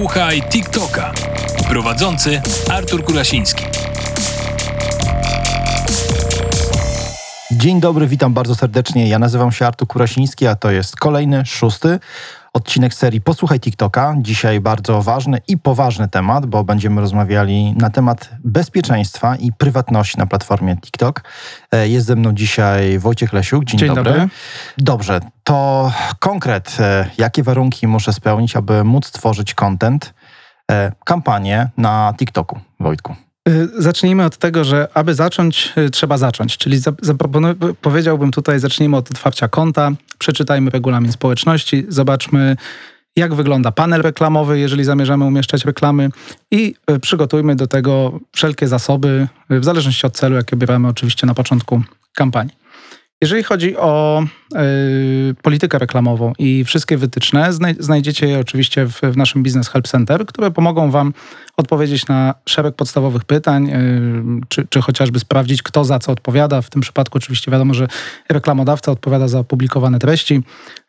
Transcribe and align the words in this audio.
Posłuchaj 0.00 0.42
TikToka. 0.42 1.12
Prowadzący 1.68 2.42
Artur 2.70 3.04
Kurasiński. 3.04 3.64
Dzień 7.50 7.80
dobry, 7.80 8.06
witam 8.06 8.34
bardzo 8.34 8.54
serdecznie. 8.54 9.08
Ja 9.08 9.18
nazywam 9.18 9.52
się 9.52 9.66
Artur 9.66 9.88
Kurasiński, 9.88 10.46
a 10.46 10.56
to 10.56 10.70
jest 10.70 10.96
kolejny, 10.96 11.46
szósty 11.46 11.98
odcinek 12.52 12.94
serii 12.94 13.20
Posłuchaj 13.20 13.60
TikToka. 13.60 14.14
Dzisiaj 14.18 14.60
bardzo 14.60 15.02
ważny 15.02 15.38
i 15.48 15.58
poważny 15.58 16.08
temat, 16.08 16.46
bo 16.46 16.64
będziemy 16.64 17.00
rozmawiali 17.00 17.74
na 17.76 17.90
temat 17.90 18.30
bezpieczeństwa 18.44 19.36
i 19.36 19.52
prywatności 19.52 20.18
na 20.18 20.26
platformie 20.26 20.76
TikTok. 20.76 21.22
E, 21.72 21.88
jest 21.88 22.06
ze 22.06 22.16
mną 22.16 22.32
dzisiaj 22.32 22.98
Wojciech 22.98 23.32
Lesiuk. 23.32 23.64
Dzień, 23.64 23.78
Dzień 23.78 23.94
dobry. 23.94 24.12
dobry. 24.12 24.28
Dobrze, 24.78 25.20
to 25.44 25.92
konkret. 26.18 26.76
e, 26.80 27.06
Jakie 27.18 27.42
warunki 27.42 27.86
muszę 27.86 28.12
spełnić, 28.12 28.56
aby 28.56 28.84
móc 28.84 29.10
tworzyć 29.10 29.54
content, 29.54 30.14
e, 30.70 30.92
kampanię 31.04 31.68
na 31.76 32.14
TikToku, 32.18 32.60
Wojtku? 32.80 33.14
Y, 33.50 33.82
Zacznijmy 33.82 34.24
od 34.24 34.36
tego, 34.36 34.64
że 34.64 34.88
aby 34.94 35.14
zacząć, 35.14 35.72
y, 35.78 35.90
trzeba 35.90 36.18
zacząć. 36.18 36.58
Czyli 36.58 36.80
powiedziałbym 37.80 38.30
tutaj, 38.30 38.60
zacznijmy 38.60 38.96
od 38.96 39.10
otwarcia 39.10 39.48
konta, 39.48 39.90
przeczytajmy 40.18 40.70
regulamin 40.70 41.12
społeczności, 41.12 41.86
zobaczmy, 41.88 42.56
jak 43.16 43.34
wygląda 43.34 43.72
panel 43.72 44.02
reklamowy, 44.02 44.58
jeżeli 44.58 44.84
zamierzamy 44.84 45.24
umieszczać 45.24 45.64
reklamy 45.64 46.10
i 46.50 46.74
y, 46.90 47.00
przygotujmy 47.00 47.56
do 47.56 47.66
tego 47.66 48.20
wszelkie 48.32 48.68
zasoby, 48.68 49.28
w 49.50 49.64
zależności 49.64 50.06
od 50.06 50.16
celu, 50.16 50.36
jakie 50.36 50.56
bierzemy 50.56 50.88
oczywiście 50.88 51.26
na 51.26 51.34
początku 51.34 51.82
kampanii. 52.14 52.59
Jeżeli 53.22 53.42
chodzi 53.42 53.76
o 53.76 54.22
y, 54.54 55.34
politykę 55.42 55.78
reklamową 55.78 56.32
i 56.38 56.64
wszystkie 56.64 56.96
wytyczne, 56.96 57.52
znaj- 57.52 57.82
znajdziecie 57.82 58.28
je 58.28 58.38
oczywiście 58.38 58.86
w, 58.86 59.00
w 59.00 59.16
naszym 59.16 59.42
Business 59.42 59.68
Help 59.68 59.88
Center, 59.88 60.26
które 60.26 60.50
pomogą 60.50 60.90
Wam 60.90 61.12
odpowiedzieć 61.56 62.08
na 62.08 62.34
szereg 62.46 62.74
podstawowych 62.74 63.24
pytań, 63.24 63.70
y, 63.70 64.46
czy, 64.48 64.66
czy 64.66 64.82
chociażby 64.82 65.20
sprawdzić, 65.20 65.62
kto 65.62 65.84
za 65.84 65.98
co 65.98 66.12
odpowiada. 66.12 66.62
W 66.62 66.70
tym 66.70 66.82
przypadku 66.82 67.18
oczywiście 67.18 67.50
wiadomo, 67.50 67.74
że 67.74 67.86
reklamodawca 68.28 68.92
odpowiada 68.92 69.28
za 69.28 69.38
opublikowane 69.38 69.98
treści, 69.98 70.42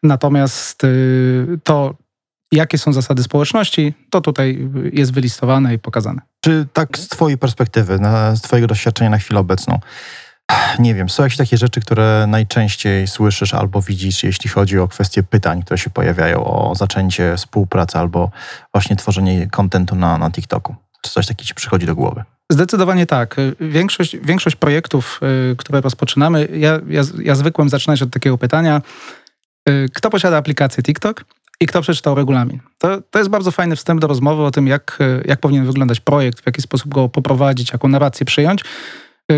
natomiast 0.04 0.84
y, 0.84 1.60
to, 1.64 1.94
jakie 2.52 2.78
są 2.78 2.94
zasady 2.94 3.24
społeczności, 3.24 3.94
to 4.10 4.22
tutaj 4.22 4.70
jest 4.94 5.14
wylistowane 5.14 5.74
i 5.74 5.80
pokazane. 5.80 6.22
Czy 6.42 6.68
tak 6.74 6.98
z 6.98 7.08
Twojej 7.08 7.38
perspektywy, 7.38 8.00
na, 8.00 8.36
z 8.36 8.42
Twojego 8.42 8.68
doświadczenia 8.68 9.10
na 9.10 9.18
chwilę 9.18 9.40
obecną, 9.40 9.80
nie 10.80 10.96
wiem, 10.96 11.10
są 11.10 11.24
jakieś 11.24 11.38
takie 11.38 11.58
rzeczy, 11.58 11.82
które 11.82 12.26
najczęściej 12.28 13.08
słyszysz 13.08 13.54
albo 13.54 13.82
widzisz, 13.82 14.24
jeśli 14.24 14.50
chodzi 14.50 14.80
o 14.80 14.88
kwestie 14.88 15.24
pytań, 15.24 15.64
które 15.64 15.78
się 15.78 15.90
pojawiają 15.90 16.46
o 16.46 16.76
zaczęcie 16.76 17.38
współpracy 17.38 17.98
albo 17.98 18.32
właśnie 18.74 18.96
tworzenie 18.96 19.48
kontentu 19.48 19.96
na, 19.96 20.18
na 20.18 20.32
TikToku? 20.32 20.76
Czy 21.02 21.12
coś 21.12 21.28
takiego 21.28 21.48
Ci 21.48 21.54
przychodzi 21.54 21.86
do 21.86 21.96
głowy? 21.96 22.24
Zdecydowanie 22.52 23.06
tak. 23.06 23.36
Większość, 23.60 24.18
większość 24.18 24.56
projektów, 24.56 25.20
y, 25.52 25.56
które 25.56 25.82
rozpoczynamy, 25.82 26.48
ja, 26.54 26.80
ja, 26.88 27.02
ja 27.24 27.36
zwykłem 27.36 27.70
zaczynać 27.70 28.02
od 28.02 28.10
takiego 28.12 28.38
pytania, 28.38 28.82
y, 29.70 29.90
kto 29.94 30.10
posiada 30.10 30.38
aplikację 30.38 30.84
TikTok 30.84 31.26
i 31.60 31.68
kto 31.68 31.82
przeczytał 31.82 32.16
regulamin. 32.16 32.60
To, 32.78 33.02
to 33.12 33.20
jest 33.20 33.32
bardzo 33.32 33.52
fajny 33.52 33.76
wstęp 33.76 34.02
do 34.02 34.08
rozmowy 34.08 34.44
o 34.44 34.52
tym, 34.52 34.68
jak, 34.68 35.00
jak 35.26 35.40
powinien 35.40 35.66
wyglądać 35.66 36.00
projekt, 36.00 36.42
w 36.42 36.46
jaki 36.46 36.62
sposób 36.62 36.94
go 36.94 37.10
poprowadzić, 37.10 37.72
jaką 37.72 37.88
narrację 37.88 38.26
przyjąć, 38.26 38.64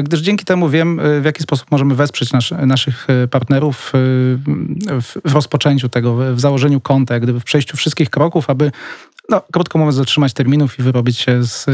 gdyż 0.03 0.19
dzięki 0.19 0.45
temu 0.45 0.69
wiem, 0.69 0.99
y, 0.99 1.21
w 1.21 1.25
jaki 1.25 1.43
sposób 1.43 1.71
możemy 1.71 1.95
wesprzeć 1.95 2.33
nasz, 2.33 2.51
naszych 2.51 3.07
y, 3.23 3.27
partnerów 3.27 3.91
w, 3.93 5.19
w 5.25 5.33
rozpoczęciu 5.33 5.89
tego, 5.89 6.35
w, 6.35 6.39
założeniu 6.39 6.81
konta, 6.81 7.19
gdyby 7.19 7.39
w 7.39 7.43
przejściu 7.43 7.77
wszystkich 7.77 8.09
kroków, 8.09 8.49
aby, 8.49 8.71
no, 9.29 9.41
krótko 9.53 9.77
mówiąc, 9.79 9.97
dotrzymać 9.97 10.33
terminów 10.33 10.79
i 10.79 10.83
wyrobić 10.83 11.17
się 11.17 11.43
z, 11.43 11.65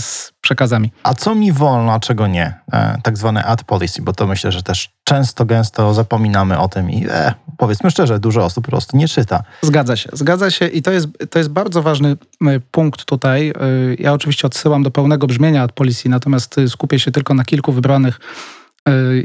z 0.00 0.32
przekazami. 0.40 0.92
A 1.02 1.14
co 1.14 1.34
mi 1.34 1.52
wolno, 1.52 1.92
a 1.92 2.00
czego 2.00 2.26
nie? 2.26 2.54
E, 2.72 2.98
tak 3.02 3.18
zwane 3.18 3.44
ad 3.44 3.64
policy, 3.64 4.02
bo 4.02 4.12
to 4.12 4.26
myślę, 4.26 4.52
że 4.52 4.62
też 4.62 4.90
często, 5.04 5.44
gęsto 5.44 5.94
zapominamy 5.94 6.58
o 6.58 6.68
tym 6.68 6.90
i 6.90 7.06
e, 7.10 7.34
powiedzmy 7.58 7.90
szczerze, 7.90 8.18
dużo 8.18 8.44
osób 8.44 8.64
po 8.64 8.70
prostu 8.70 8.96
nie 8.96 9.08
czyta. 9.08 9.42
Zgadza 9.62 9.96
się, 9.96 10.10
zgadza 10.12 10.50
się 10.50 10.66
i 10.66 10.82
to 10.82 10.90
jest, 10.92 11.08
to 11.30 11.38
jest 11.38 11.50
bardzo 11.50 11.82
ważny 11.82 12.16
y, 12.42 12.60
punkt 12.70 13.04
tutaj. 13.04 13.50
Y, 13.50 13.96
Ja 13.98 14.12
oczywiście 14.12 14.46
odsyłam 14.46 14.82
do 14.82 14.90
pełnego 14.90 15.26
brzmienia 15.26 15.62
ad 15.62 15.72
policy, 15.72 16.08
natomiast 16.08 16.58
y, 16.58 16.68
skupię 16.68 16.98
się 16.98 17.10
tylko 17.10 17.34
na 17.34 17.44
kilku 17.44 17.72
wybranych 17.72 18.20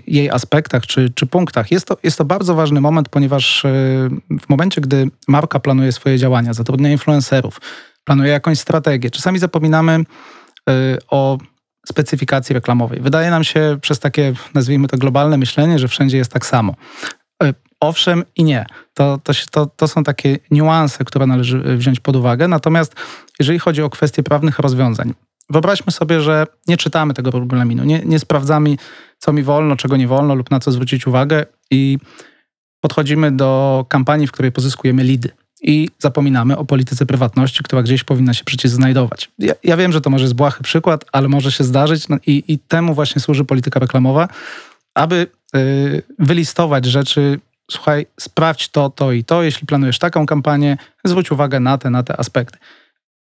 jej 0.07 0.29
aspektach 0.29 0.88
czy, 0.88 1.09
czy 1.09 1.25
punktach. 1.25 1.72
Jest 1.72 1.85
to, 1.88 1.97
jest 2.03 2.18
to 2.18 2.25
bardzo 2.25 2.56
ważny 2.56 2.81
moment, 2.81 3.09
ponieważ 3.09 3.66
y, 3.66 3.68
w 4.41 4.50
momencie, 4.50 4.81
gdy 4.81 5.09
marka 5.28 5.59
planuje 5.59 5.91
swoje 5.91 6.18
działania, 6.18 6.53
zatrudnia 6.53 6.91
influencerów, 6.91 7.62
planuje 8.03 8.31
jakąś 8.31 8.59
strategię, 8.59 9.09
czasami 9.09 9.40
zapominamy 9.40 10.00
y, 10.69 10.73
o 11.09 11.38
specyfikacji 11.88 12.53
reklamowej. 12.53 13.00
Wydaje 13.00 13.29
nam 13.29 13.44
się 13.44 13.78
przez 13.81 14.00
takie, 14.00 14.34
nazwijmy 14.53 14.88
to 14.88 14.97
globalne 14.97 15.38
myślenie, 15.38 15.79
że 15.79 15.88
wszędzie 15.88 16.18
jest 16.18 16.31
tak 16.31 16.45
samo. 16.45 16.75
Y, 17.44 17.53
Owszem 17.79 18.24
i 18.35 18.44
nie. 18.44 18.66
To, 18.94 19.19
to, 19.24 19.34
to, 19.51 19.66
to 19.66 19.88
są 19.88 20.03
takie 20.03 20.39
niuanse, 20.51 21.06
które 21.06 21.28
należy 21.28 21.57
y, 21.57 21.78
wziąć 21.78 22.00
pod 22.00 22.16
uwagę. 22.16 22.47
Natomiast 22.47 22.95
jeżeli 23.39 23.59
chodzi 23.59 23.81
o 23.81 23.89
kwestie 23.89 24.24
prawnych 24.24 24.59
rozwiązań, 24.59 25.13
wyobraźmy 25.50 25.91
sobie, 25.91 26.22
że 26.22 26.47
nie 26.68 26.78
czytamy 26.78 27.13
tego 27.13 27.31
regulaminu, 27.31 27.84
nie, 27.84 28.01
nie 28.06 28.19
sprawdzamy, 28.19 28.75
co 29.20 29.34
mi 29.34 29.44
wolno, 29.44 29.76
czego 29.76 29.98
nie 29.98 30.08
wolno 30.08 30.36
lub 30.36 30.52
na 30.52 30.60
co 30.60 30.72
zwrócić 30.72 31.08
uwagę 31.08 31.46
i 31.72 31.98
podchodzimy 32.82 33.32
do 33.32 33.86
kampanii, 33.90 34.28
w 34.28 34.32
której 34.32 34.52
pozyskujemy 34.52 35.04
lidy. 35.04 35.30
I 35.62 35.90
zapominamy 36.00 36.58
o 36.58 36.66
polityce 36.66 37.06
prywatności, 37.06 37.64
która 37.64 37.84
gdzieś 37.84 38.04
powinna 38.04 38.34
się 38.34 38.44
przecież 38.44 38.72
znajdować. 38.72 39.32
Ja, 39.40 39.54
ja 39.64 39.78
wiem, 39.78 39.92
że 39.92 40.02
to 40.02 40.10
może 40.10 40.24
jest 40.24 40.36
błahy 40.36 40.64
przykład, 40.64 41.06
ale 41.12 41.28
może 41.28 41.52
się 41.52 41.64
zdarzyć 41.64 42.08
no 42.08 42.18
i, 42.28 42.44
i 42.48 42.60
temu 42.60 42.94
właśnie 42.94 43.22
służy 43.22 43.46
polityka 43.46 43.80
reklamowa, 43.80 44.28
aby 44.96 45.28
y, 45.56 46.04
wylistować 46.20 46.86
rzeczy, 46.86 47.40
słuchaj, 47.72 48.06
sprawdź 48.20 48.70
to, 48.70 48.90
to 48.90 49.12
i 49.12 49.24
to. 49.24 49.44
Jeśli 49.44 49.68
planujesz 49.68 50.00
taką 50.00 50.26
kampanię, 50.26 50.78
zwróć 51.06 51.32
uwagę 51.32 51.60
na 51.60 51.78
te, 51.78 51.90
na 51.90 52.04
te 52.04 52.20
aspekty. 52.20 52.58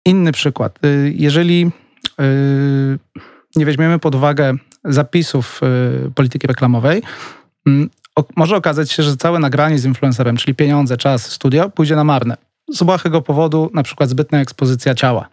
Inny 0.05 0.33
przykład. 0.33 0.85
Y, 0.85 1.13
Jeżeli 1.17 1.71
y, 2.21 2.99
nie 3.57 3.67
weźmiemy 3.67 3.99
pod 3.99 4.15
uwagę 4.15 4.57
zapisów 4.85 5.61
y, 6.07 6.11
polityki 6.11 6.47
reklamowej, 6.47 7.03
mm, 7.67 7.91
może 8.37 8.57
okazać 8.57 8.93
się, 8.93 9.03
że 9.03 9.17
całe 9.17 9.39
nagranie 9.39 9.79
z 9.79 9.85
influencerem, 9.85 10.37
czyli 10.37 10.55
pieniądze, 10.55 10.97
czas, 10.97 11.31
studio, 11.31 11.71
pójdzie 11.71 11.97
na 11.97 12.05
marne. 12.05 12.37
Z 12.73 12.83
błahego 12.83 13.23
powodu, 13.23 13.71
na 13.75 13.83
przykład 13.83 14.11
zbytna 14.11 14.41
ekspozycja 14.41 14.95
ciała. 14.95 15.29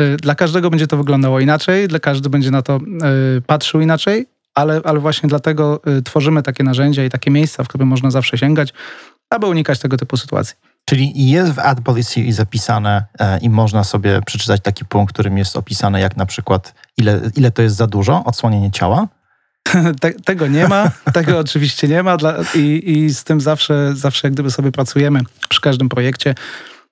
Y, 0.00 0.16
Dla 0.16 0.34
każdego 0.34 0.70
będzie 0.70 0.86
to 0.86 0.96
wyglądało 0.96 1.40
inaczej, 1.40 1.88
dla 1.88 1.98
każdy 1.98 2.30
będzie 2.30 2.50
na 2.50 2.62
to 2.62 2.80
y, 3.36 3.40
patrzył 3.40 3.80
inaczej, 3.80 4.26
ale, 4.54 4.80
ale 4.84 4.98
właśnie 4.98 5.28
dlatego 5.28 5.80
tworzymy 6.04 6.42
takie 6.42 6.64
narzędzia 6.64 7.04
i 7.04 7.10
takie 7.10 7.30
miejsca, 7.30 7.64
w 7.64 7.68
które 7.68 7.84
można 7.84 8.10
zawsze 8.10 8.38
sięgać, 8.38 8.72
aby 9.30 9.46
unikać 9.46 9.78
tego 9.78 9.96
typu 9.96 10.16
sytuacji. 10.16 10.56
Czyli 10.88 11.30
jest 11.30 11.52
w 11.52 11.58
ad 11.58 11.80
policy 11.80 12.32
zapisane 12.32 13.04
e, 13.18 13.38
i 13.38 13.50
można 13.50 13.84
sobie 13.84 14.20
przeczytać 14.26 14.60
taki 14.62 14.84
punkt, 14.84 15.12
którym 15.12 15.38
jest 15.38 15.56
opisane 15.56 16.00
jak 16.00 16.16
na 16.16 16.26
przykład 16.26 16.74
ile, 16.98 17.20
ile 17.36 17.50
to 17.50 17.62
jest 17.62 17.76
za 17.76 17.86
dużo, 17.86 18.24
odsłonienie 18.24 18.70
ciała. 18.70 19.08
Te, 20.00 20.12
tego 20.12 20.46
nie 20.46 20.68
ma, 20.68 20.90
tego 21.12 21.38
oczywiście 21.38 21.88
nie 21.88 22.02
ma 22.02 22.16
dla, 22.16 22.34
i, 22.54 22.82
i 22.86 23.10
z 23.10 23.24
tym 23.24 23.40
zawsze, 23.40 23.96
zawsze 23.96 24.28
jak 24.28 24.34
gdyby 24.34 24.50
sobie 24.50 24.72
pracujemy 24.72 25.20
przy 25.48 25.60
każdym 25.60 25.88
projekcie, 25.88 26.34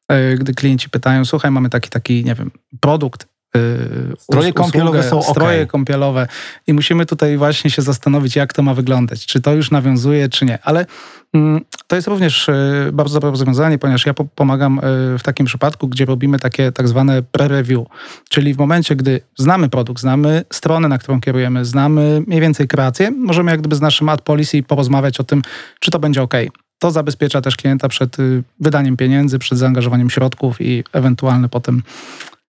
e, 0.09 0.35
gdy 0.35 0.55
klienci 0.55 0.91
pytają, 0.91 1.25
słuchaj, 1.25 1.51
mamy 1.51 1.69
taki, 1.69 1.91
taki, 1.91 2.25
nie 2.25 2.35
wiem, 2.35 2.51
produkt, 2.81 3.27
Stroje 4.19 4.49
us- 4.49 4.55
kąpielowe 4.55 5.03
są 5.03 5.23
Stroje 5.23 5.57
okej. 5.57 5.67
kąpielowe 5.67 6.27
i 6.67 6.73
musimy 6.73 7.07
tutaj 7.07 7.37
właśnie 7.37 7.71
się 7.71 7.83
zastanowić, 7.83 8.37
jak 8.37 8.53
to 8.53 8.63
ma 8.63 8.75
wyglądać, 8.75 9.27
czy 9.27 9.41
to 9.41 9.55
już 9.55 9.71
nawiązuje, 9.71 10.29
czy 10.29 10.45
nie, 10.45 10.59
ale 10.63 10.87
mm, 11.35 11.61
to 11.87 11.97
jest 11.97 12.09
również 12.09 12.49
e, 12.49 12.55
bardzo 12.93 13.15
dobre 13.15 13.31
rozwiązanie, 13.31 13.79
ponieważ 13.79 14.07
ja 14.07 14.15
po- 14.15 14.25
pomagam 14.25 14.79
e, 14.79 14.83
w 15.19 15.23
takim 15.23 15.47
przypadku, 15.47 15.89
gdzie 15.89 16.05
robimy 16.05 16.39
takie 16.39 16.73
tak 16.73 16.89
zwane 16.89 17.23
pre-review, 17.23 17.85
czyli 18.29 18.55
w 18.55 18.59
momencie, 18.59 18.97
gdy 18.97 19.21
znamy 19.39 19.69
produkt, 19.69 20.01
znamy 20.01 20.45
stronę, 20.53 20.89
na 20.89 20.99
którą 20.99 21.21
kierujemy, 21.21 21.65
znamy 21.65 22.23
mniej 22.27 22.41
więcej 22.41 22.69
kreację, 22.69 23.11
możemy 23.11 23.51
jak 23.51 23.61
gdyby 23.61 23.77
z 23.77 23.81
naszym 23.81 24.09
ad 24.09 24.23
policy 24.23 24.63
porozmawiać 24.63 25.21
o 25.21 25.25
tym, 25.25 25.43
czy 25.81 25.91
to 25.91 25.99
będzie 25.99 26.23
ok. 26.23 26.35
To 26.79 26.91
zabezpiecza 26.91 27.41
też 27.41 27.57
klienta 27.57 27.89
przed 27.89 28.19
y, 28.19 28.43
wydaniem 28.61 28.97
pieniędzy, 28.97 29.39
przed 29.39 29.59
zaangażowaniem 29.59 30.11
środków 30.11 30.61
i 30.61 30.85
ewentualnie 30.93 31.49
potem 31.49 31.83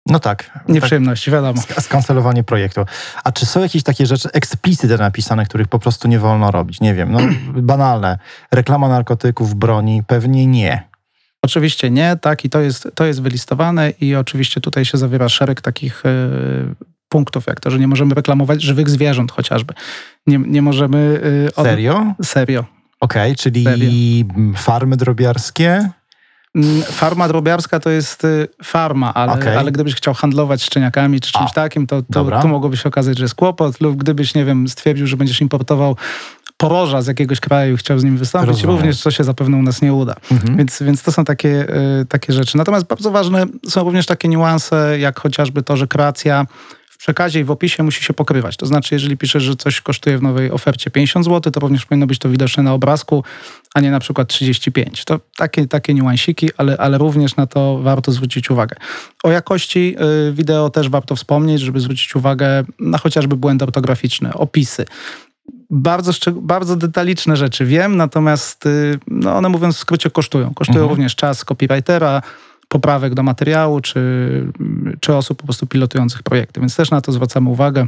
No 0.09 0.19
tak. 0.19 0.43
tak 0.53 0.69
nieprzyjemności, 0.69 1.31
wiadomo. 1.31 1.61
sk- 1.61 1.81
skancelowanie 1.81 2.43
projektu. 2.43 2.85
A 3.23 3.31
czy 3.31 3.45
są 3.45 3.61
jakieś 3.61 3.83
takie 3.83 4.05
rzeczy 4.05 4.29
eksplicyte 4.33 4.97
napisane, 4.97 5.45
których 5.45 5.67
po 5.67 5.79
prostu 5.79 6.07
nie 6.07 6.19
wolno 6.19 6.51
robić? 6.51 6.81
Nie 6.81 6.93
wiem, 6.93 7.11
no 7.11 7.19
banalne. 7.61 8.19
Reklama 8.51 8.87
narkotyków, 8.89 9.55
broni? 9.55 10.03
Pewnie 10.07 10.47
nie. 10.47 10.83
Oczywiście 11.41 11.89
nie, 11.91 12.17
tak 12.21 12.45
i 12.45 12.49
to 12.49 12.61
jest, 12.61 12.87
to 12.95 13.05
jest 13.05 13.21
wylistowane 13.21 13.89
i 13.89 14.15
oczywiście 14.15 14.61
tutaj 14.61 14.85
się 14.85 14.97
zawiera 14.97 15.29
szereg 15.29 15.61
takich 15.61 16.05
e, 16.05 16.09
punktów, 17.09 17.47
jak 17.47 17.59
to, 17.59 17.71
że 17.71 17.79
nie 17.79 17.87
możemy 17.87 18.15
reklamować 18.15 18.61
żywych 18.63 18.89
zwierząt 18.89 19.31
chociażby. 19.31 19.73
Nie, 20.27 20.37
nie 20.37 20.61
możemy... 20.61 21.21
e, 21.47 21.55
od- 21.55 21.65
Serio? 21.65 22.13
Serio. 22.23 22.65
Okej, 22.99 23.35
czyli 23.35 23.63
Serio. 23.63 23.89
farmy 24.55 24.97
drobiarskie? 24.97 25.89
Mm, 26.55 26.81
Farma 26.81 27.27
drobiarska 27.27 27.79
to 27.79 27.89
jest 27.89 28.23
y, 28.23 28.47
farma, 28.63 29.13
ale, 29.13 29.33
Okej. 29.33 29.57
ale 29.57 29.71
gdybyś 29.71 29.95
chciał 29.95 30.13
handlować 30.13 30.63
szczeniakami 30.63 31.21
czy 31.21 31.31
czymś 31.31 31.51
A, 31.51 31.53
takim, 31.53 31.87
to, 31.87 32.01
to, 32.13 32.47
mogłoby 32.47 32.77
się 32.77 32.89
okazać, 32.89 33.17
że 33.17 33.23
jest 33.23 33.35
kłopot. 33.35 33.81
Lub 33.81 33.97
gdybyś, 33.97 34.35
nie 34.35 34.45
wiem, 34.45 34.67
stwierdził, 34.67 35.07
że 35.07 35.17
będziesz 35.17 35.41
importował 35.41 35.95
poroża 36.57 37.01
z 37.01 37.07
jakiegoś 37.07 37.39
kraju 37.39 37.73
i 37.73 37.77
chciał 37.77 37.99
z 37.99 38.03
nim 38.03 38.17
wystąpić, 38.17 38.49
Rozumiem. 38.49 38.75
również 38.75 39.01
to 39.01 39.11
się 39.11 39.23
zapewne 39.23 39.57
u 39.57 39.61
nas 39.61 39.81
nie 39.81 39.93
uda. 39.93 40.15
Mhm. 40.31 40.57
Więc, 40.57 40.83
więc 40.83 41.03
to 41.03 41.11
są 41.11 41.25
takie, 41.25 41.67
y, 42.01 42.05
takie 42.05 42.33
rzeczy. 42.33 42.57
Natomiast 42.57 42.85
bardzo 42.85 43.11
ważne 43.11 43.45
są 43.67 43.83
również 43.83 44.05
takie 44.05 44.27
niuanse, 44.27 44.99
jak 44.99 45.19
chociażby 45.19 45.63
to, 45.63 45.77
że 45.77 45.87
kreacja 45.87 46.45
w 46.45 46.76
przekazie 47.07 47.39
i 47.39 47.43
w 47.43 47.51
opisie 47.51 47.83
musi 47.83 48.03
się 48.03 48.13
pokrywać. 48.13 48.57
To 48.57 48.65
znaczy, 48.65 48.95
jeżeli 48.95 49.17
piszesz, 49.17 49.43
że 49.43 49.55
coś 49.55 49.81
kosztuje 49.81 50.17
w 50.17 50.21
nowej 50.21 50.51
ofercie 50.51 50.91
50 50.91 51.25
zł, 51.25 51.51
to 51.51 51.59
również 51.59 51.85
powinno 51.85 52.07
być 52.07 52.19
to 52.19 52.29
widoczne 52.29 52.63
na 52.63 52.73
obrazku, 52.73 53.23
a 53.73 53.79
nie 53.81 53.91
na 53.91 53.99
przykład 53.99 54.27
35. 54.27 55.05
To 55.05 55.19
takie, 55.35 55.67
takie 55.67 55.93
niuansiki, 55.93 56.49
ale, 56.57 56.77
ale 56.77 56.97
również 56.97 57.35
na 57.35 57.47
to 57.47 57.79
warto 57.83 58.11
zwrócić 58.11 58.49
uwagę. 58.49 58.75
O 59.23 59.31
jakości 59.31 59.95
y, 60.29 60.33
wideo 60.33 60.69
też 60.69 60.89
warto 60.89 61.15
wspomnieć, 61.15 61.61
żeby 61.61 61.79
zwrócić 61.79 62.15
uwagę 62.15 62.63
na 62.79 62.97
chociażby 62.97 63.35
błędy 63.35 63.65
ortograficzne, 63.65 64.33
opisy. 64.33 64.85
Bardzo, 65.69 66.11
bardzo 66.31 66.75
detaliczne 66.75 67.37
rzeczy 67.37 67.65
wiem, 67.65 67.97
natomiast 67.97 68.65
y, 68.65 68.99
no 69.07 69.35
one 69.35 69.49
mówiąc 69.49 69.75
w 69.75 69.79
skrócie 69.79 70.09
kosztują. 70.09 70.53
Kosztują 70.53 70.79
Mhm. 70.79 70.89
również 70.89 71.15
czas 71.15 71.45
copywritera, 71.45 72.21
poprawek 72.67 73.13
do 73.13 73.23
materiału, 73.23 73.79
czy, 73.79 74.01
czy 74.99 75.15
osób 75.15 75.37
po 75.37 75.43
prostu 75.43 75.67
pilotujących 75.67 76.23
projekty. 76.23 76.59
Więc 76.59 76.75
też 76.75 76.91
na 76.91 77.01
to 77.01 77.11
zwracamy 77.11 77.49
uwagę 77.49 77.87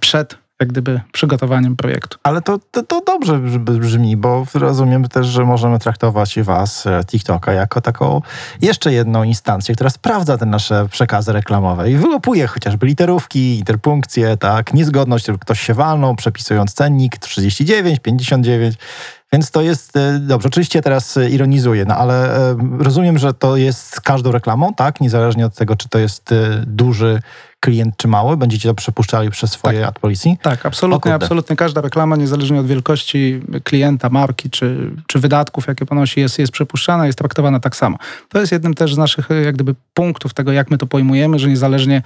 przed 0.00 0.42
jak 0.62 0.68
gdyby 0.68 1.00
przygotowaniem 1.12 1.76
projektu. 1.76 2.18
Ale 2.22 2.42
to, 2.42 2.58
to, 2.70 2.82
to 2.82 3.00
dobrze 3.06 3.38
brzmi- 3.38 4.16
bo 4.16 4.46
rozumiem 4.54 5.08
też, 5.08 5.26
że 5.26 5.44
możemy 5.44 5.78
traktować 5.78 6.40
was, 6.40 6.86
e, 6.86 7.04
TikToka, 7.04 7.52
jako 7.52 7.80
taką 7.80 8.22
jeszcze 8.60 8.92
jedną 8.92 9.22
instancję, 9.22 9.74
która 9.74 9.90
sprawdza 9.90 10.38
te 10.38 10.46
nasze 10.46 10.88
przekazy 10.90 11.32
reklamowe 11.32 11.90
i 11.90 11.96
wyłapuje 11.96 12.46
chociażby 12.46 12.86
literówki, 12.86 13.58
interpunkcje, 13.58 14.36
tak, 14.36 14.74
niezgodność, 14.74 15.26
ktoś 15.40 15.60
się 15.60 15.74
walnął, 15.74 16.14
przepisując 16.14 16.74
cennik 16.74 17.18
39, 17.18 18.00
59. 18.00 18.76
Więc 19.32 19.50
to 19.50 19.62
jest 19.62 19.96
e, 19.96 20.18
dobrze. 20.18 20.48
Oczywiście 20.48 20.82
teraz 20.82 21.16
e, 21.16 21.30
ironizuję, 21.30 21.84
no 21.84 21.96
ale 21.96 22.36
e, 22.50 22.56
rozumiem, 22.78 23.18
że 23.18 23.34
to 23.34 23.56
jest 23.56 23.94
z 23.94 24.00
każdą 24.00 24.32
reklamą, 24.32 24.74
tak? 24.74 25.00
Niezależnie 25.00 25.46
od 25.46 25.54
tego, 25.54 25.76
czy 25.76 25.88
to 25.88 25.98
jest 25.98 26.34
duży 26.66 27.20
klient, 27.60 27.96
czy 27.96 28.08
mały. 28.08 28.36
Będziecie 28.36 28.68
to 28.68 28.74
przepuszczali 28.74 29.30
przez 29.30 29.50
swoje 29.50 29.86
ad 29.86 29.98
policy. 29.98 30.28
Tak, 30.42 30.66
absolutnie, 30.66 31.14
absolutnie 31.14 31.56
każda 31.56 31.80
reklama, 31.80 32.16
niezależnie 32.16 32.60
od 32.60 32.66
wielkości 32.66 33.40
klienta, 33.64 34.08
marki 34.10 34.50
czy, 34.50 34.90
czy 35.06 35.18
wydatków, 35.18 35.66
jakie 35.66 35.86
ponosi, 35.86 36.20
jest, 36.20 36.38
jest 36.38 36.52
przepuszczana, 36.52 37.06
jest 37.06 37.18
traktowana 37.18 37.60
tak 37.60 37.76
samo. 37.76 37.96
To 38.28 38.40
jest 38.40 38.52
jednym 38.52 38.74
też 38.74 38.94
z 38.94 38.98
naszych 38.98 39.28
jak 39.44 39.54
gdyby 39.54 39.74
punktów 39.94 40.34
tego, 40.34 40.52
jak 40.52 40.70
my 40.70 40.78
to 40.78 40.86
pojmujemy, 40.86 41.38
że 41.38 41.48
niezależnie 41.48 42.02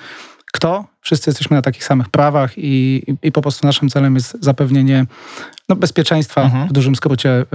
kto, 0.57 0.85
wszyscy 1.01 1.31
jesteśmy 1.31 1.57
na 1.57 1.63
takich 1.63 1.85
samych 1.85 2.09
prawach 2.09 2.53
i, 2.57 3.03
i, 3.23 3.33
po 3.33 3.43
prostu 3.43 3.67
naszym 3.67 3.89
celem 3.89 4.15
jest 4.15 4.37
zapewnienie 4.41 5.07
no, 5.69 5.77
bezpieczeństwa, 5.77 6.43
Mhm. 6.43 6.69
w 6.69 6.73
dużym 6.73 6.97
skrócie 6.97 7.41
y, 7.41 7.47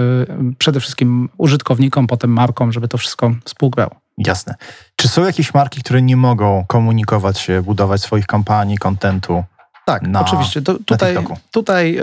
przede 0.57 0.79
wszystkim 0.79 1.29
użytkownikom, 1.37 2.07
potem 2.07 2.29
markom, 2.33 2.71
żeby 2.71 2.87
to 2.87 2.97
wszystko 2.97 3.31
współgrało. 3.45 3.95
Jasne. 4.17 4.55
Czy 4.95 5.07
są 5.07 5.25
jakieś 5.25 5.53
marki, 5.53 5.81
które 5.81 6.01
nie 6.01 6.17
mogą 6.17 6.65
komunikować 6.67 7.39
się, 7.39 7.61
budować 7.61 8.01
swoich 8.01 8.27
kampanii, 8.27 8.77
kontentu? 8.77 9.43
Tak, 9.85 10.01
na- 10.01 10.21
oczywiście. 10.21 10.61
To, 10.61 10.73
tutaj 10.85 11.17
tutaj 11.51 11.97
y, 11.99 12.01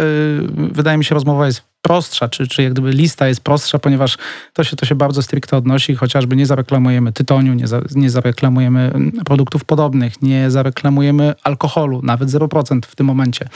wydaje 0.73 0.99
mi 0.99 1.05
się 1.05 1.15
rozmowa 1.15 1.47
jest 1.47 1.62
prostsza, 1.83 2.29
czy, 2.29 2.49
czy 2.49 2.63
jak 2.63 2.73
gdyby 2.73 2.91
lista 2.91 3.29
jest 3.29 3.41
prostsza, 3.41 3.79
ponieważ 3.79 4.19
to 4.53 4.65
się, 4.65 4.77
to 4.77 4.87
się 4.87 4.95
bardzo 4.95 5.23
stricte 5.23 5.57
odnosi. 5.57 5.95
Chociażby 5.97 6.37
nie 6.37 6.47
zareklamujemy 6.47 7.13
tytoniu, 7.13 7.55
nie, 7.55 7.67
za, 7.67 7.81
nie 7.95 8.11
zareklamujemy 8.11 8.81
mm, 8.81 9.13
produktów 9.13 9.65
podobnych, 9.65 10.23
nie 10.23 10.51
zareklamujemy 10.51 11.35
alkoholu, 11.45 12.01
nawet 12.03 12.29
0% 12.29 12.81
w 12.87 12.97
tym 12.97 13.07
momencie. 13.07 13.49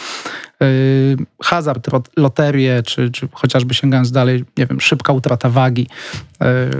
Y, 0.62 1.16
hazard, 1.42 1.88
loterie, 2.16 2.82
czy, 2.82 3.10
czy 3.10 3.28
chociażby 3.32 3.74
sięgając 3.74 4.12
dalej, 4.12 4.44
nie 4.58 4.66
wiem, 4.66 4.80
szybka 4.80 5.12
utrata 5.12 5.48
wagi. 5.48 5.86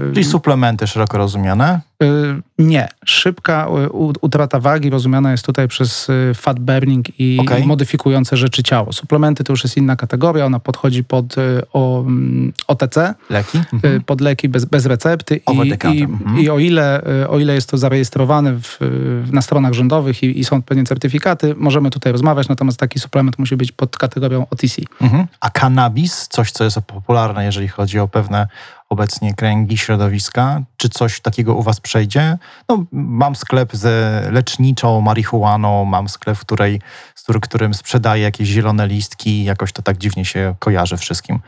Y, 0.09 0.13
Czyli 0.13 0.23
suplementy 0.25 0.87
szeroko 0.87 1.17
rozumiane? 1.17 1.81
Y, 2.03 2.41
Nie. 2.59 2.87
Szybka 3.05 3.67
y, 3.85 3.89
utrata 4.21 4.59
wagi 4.59 4.89
rozumiana 4.89 5.31
jest 5.31 5.45
tutaj 5.45 5.67
przez 5.67 6.09
y, 6.09 6.31
fat 6.35 6.59
burning 6.59 7.19
i 7.19 7.39
Okej. 7.41 7.65
modyfikujące 7.65 8.37
rzeczy 8.37 8.63
ciało. 8.63 8.93
Suplementy 8.93 9.43
to 9.43 9.53
już 9.53 9.63
jest 9.63 9.77
inna 9.77 9.95
kategoria, 9.95 10.45
ona 10.45 10.59
podchodzi 10.59 11.03
pod 11.03 11.32
y, 11.37 11.61
o, 11.73 12.01
mm, 12.01 12.53
OTC, 12.67 13.13
Leki? 13.29 13.57
y, 13.57 13.61
Mhm. 13.73 14.01
pod 14.03 14.21
leki 14.21 14.49
bez, 14.49 14.65
bez 14.65 14.85
recepty 14.85 15.35
i, 15.35 15.57
i, 15.93 16.03
mhm. 16.03 16.39
i 16.39 16.49
o, 16.49 16.59
ile, 16.59 17.01
y, 17.23 17.29
o 17.29 17.39
ile 17.39 17.53
jest 17.53 17.69
to 17.69 17.77
zarejestrowane 17.77 18.53
w, 18.53 18.79
na 19.31 19.41
stronach 19.41 19.73
rządowych 19.73 20.23
i, 20.23 20.39
i 20.39 20.43
są 20.43 20.61
pewnie 20.61 20.83
certyfikaty, 20.83 21.55
możemy 21.57 21.89
tutaj 21.89 22.11
rozmawiać, 22.11 22.47
natomiast 22.49 22.79
taki 22.79 22.99
suplement 22.99 23.39
musi 23.39 23.57
być 23.57 23.71
pod 23.71 23.97
kategorią 23.97 24.45
OTC. 24.49 24.81
Mhm. 25.01 25.27
A 25.39 25.49
cannabis, 25.49 26.27
coś, 26.27 26.51
co 26.51 26.63
jest 26.63 26.77
popularne, 26.81 27.45
jeżeli 27.45 27.67
chodzi 27.67 27.99
o 27.99 28.07
pewne 28.07 28.47
obecnie 28.89 29.33
kręgi 29.33 29.77
środowiska, 29.77 30.61
czy 30.77 30.89
coś 30.89 31.19
takiego 31.19 31.55
u 31.55 31.61
was 31.63 31.79
przejdzie? 31.79 32.37
No, 32.69 32.85
mam 32.91 33.35
sklep 33.35 33.69
z 33.75 33.83
leczniczą 34.33 35.01
marihuaną, 35.01 35.85
mam 35.85 36.09
sklep, 36.09 36.37
w 36.37 36.41
której, 36.41 36.81
z 37.23 37.39
którym- 37.41 37.73
sprzedaję 37.73 38.23
jakieś 38.23 38.47
zielone 38.47 38.87
listki, 38.87 39.43
jakoś 39.43 39.71
to 39.71 39.81
tak 39.81 39.97
dziwnie 39.97 40.25
się 40.25 40.55
kojarzy 40.59 40.97
wszystkim. 40.97 41.39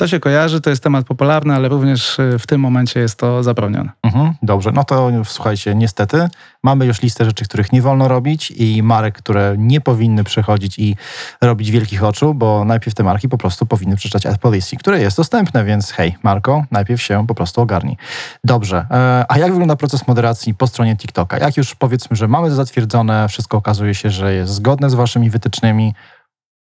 To 0.00 0.08
się 0.08 0.20
kojarzy, 0.20 0.60
to 0.60 0.70
jest 0.70 0.82
temat 0.82 1.06
popularny, 1.06 1.54
ale 1.54 1.68
również 1.68 2.18
y, 2.18 2.38
w 2.38 2.46
tym 2.46 2.60
momencie 2.60 3.00
jest 3.00 3.18
to 3.18 3.42
zabronione. 3.42 3.90
Mhm, 4.02 4.34
dobrze, 4.42 4.72
no 4.72 4.84
to 4.84 5.10
słuchajcie, 5.24 5.74
niestety 5.74 6.28
mamy 6.62 6.86
już 6.86 7.02
listę 7.02 7.24
rzeczy, 7.24 7.44
których 7.44 7.72
nie 7.72 7.82
wolno 7.82 8.08
robić 8.08 8.50
i 8.50 8.82
marek, 8.82 9.18
które 9.18 9.54
nie 9.58 9.80
powinny 9.80 10.24
przychodzić 10.24 10.78
i 10.78 10.96
robić 11.40 11.70
wielkich 11.70 12.04
oczu, 12.04 12.34
bo 12.34 12.64
najpierw 12.64 12.94
te 12.94 13.02
marki 13.02 13.28
po 13.28 13.38
prostu 13.38 13.66
powinny 13.66 13.96
przeczytać 13.96 14.26
Ad 14.26 14.38
Policy, 14.38 14.76
które 14.76 15.00
jest 15.00 15.16
dostępne, 15.16 15.64
więc 15.64 15.90
hej, 15.90 16.16
Marko, 16.22 16.64
najpierw 16.70 17.02
się 17.02 17.26
po 17.26 17.34
prostu 17.34 17.60
ogarnij. 17.60 17.96
Dobrze, 18.44 18.86
e, 18.90 19.24
a 19.28 19.38
jak 19.38 19.50
wygląda 19.50 19.76
proces 19.76 20.08
moderacji 20.08 20.54
po 20.54 20.66
stronie 20.66 20.96
TikToka? 20.96 21.38
Jak 21.38 21.56
już 21.56 21.74
powiedzmy, 21.74 22.16
że 22.16 22.28
mamy 22.28 22.50
zatwierdzone, 22.50 23.28
wszystko 23.28 23.56
okazuje 23.56 23.94
się, 23.94 24.10
że 24.10 24.34
jest 24.34 24.52
zgodne 24.52 24.90
z 24.90 24.94
waszymi 24.94 25.30
wytycznymi, 25.30 25.94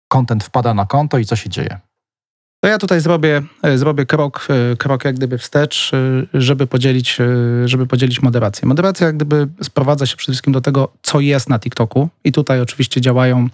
content 0.07 0.43
wpada 0.43 0.73
na 0.73 0.85
konto 0.85 1.17
i 1.17 1.25
co 1.25 1.35
się 1.35 1.49
dzieje? 1.49 1.79
To 2.63 2.67
ja 2.67 2.77
tutaj 2.77 3.01
zrobię, 3.01 3.41
e, 3.63 3.77
zrobię 3.77 4.05
krok, 4.05 4.47
e, 4.49 4.75
krok 4.75 5.05
jak 5.05 5.15
gdyby 5.15 5.37
wstecz, 5.37 5.91
e, 5.93 5.97
żeby 6.33 6.67
podzielić, 6.67 7.17
żeby 7.65 7.87
podzielić 7.87 8.21
moderację. 8.21 8.67
Moderacja 8.67 9.07
jak 9.07 9.15
gdyby 9.15 9.47
sprowadza 9.63 10.05
się 10.05 10.15
przede 10.15 10.31
wszystkim 10.33 10.53
do 10.53 10.61
tego, 10.61 10.91
co 11.01 11.19
jest 11.19 11.49
na 11.49 11.59
TikToku. 11.59 12.09
I 12.23 12.31
tutaj 12.31 12.61
oczywiście 12.61 13.01
działają 13.01 13.47